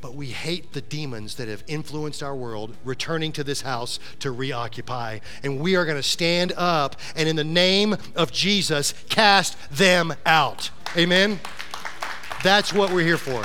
[0.00, 4.30] But we hate the demons that have influenced our world returning to this house to
[4.30, 5.18] reoccupy.
[5.42, 10.14] And we are going to stand up and, in the name of Jesus, cast them
[10.24, 10.70] out.
[10.96, 11.40] Amen?
[12.44, 13.44] That's what we're here for.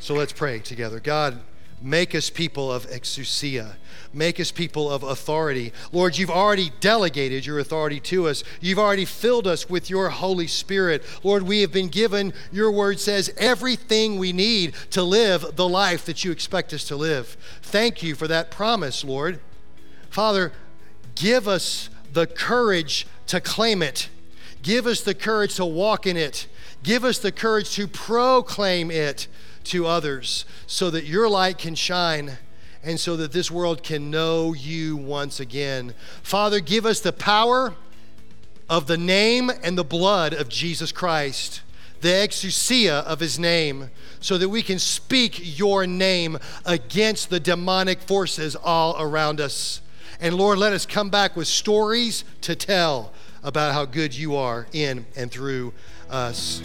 [0.00, 0.98] So let's pray together.
[0.98, 1.40] God,
[1.82, 3.74] Make us people of exousia.
[4.14, 5.72] Make us people of authority.
[5.90, 8.44] Lord, you've already delegated your authority to us.
[8.60, 11.02] You've already filled us with your Holy Spirit.
[11.24, 16.04] Lord, we have been given, your word says, everything we need to live the life
[16.04, 17.36] that you expect us to live.
[17.62, 19.40] Thank you for that promise, Lord.
[20.08, 20.52] Father,
[21.16, 24.08] give us the courage to claim it.
[24.62, 26.46] Give us the courage to walk in it.
[26.84, 29.26] Give us the courage to proclaim it
[29.64, 32.38] to others so that your light can shine
[32.82, 35.94] and so that this world can know you once again.
[36.22, 37.74] Father, give us the power
[38.68, 41.62] of the name and the blood of Jesus Christ,
[42.00, 43.90] the exousia of his name,
[44.20, 49.80] so that we can speak your name against the demonic forces all around us.
[50.20, 54.66] And Lord, let us come back with stories to tell about how good you are
[54.72, 55.72] in and through
[56.08, 56.62] us.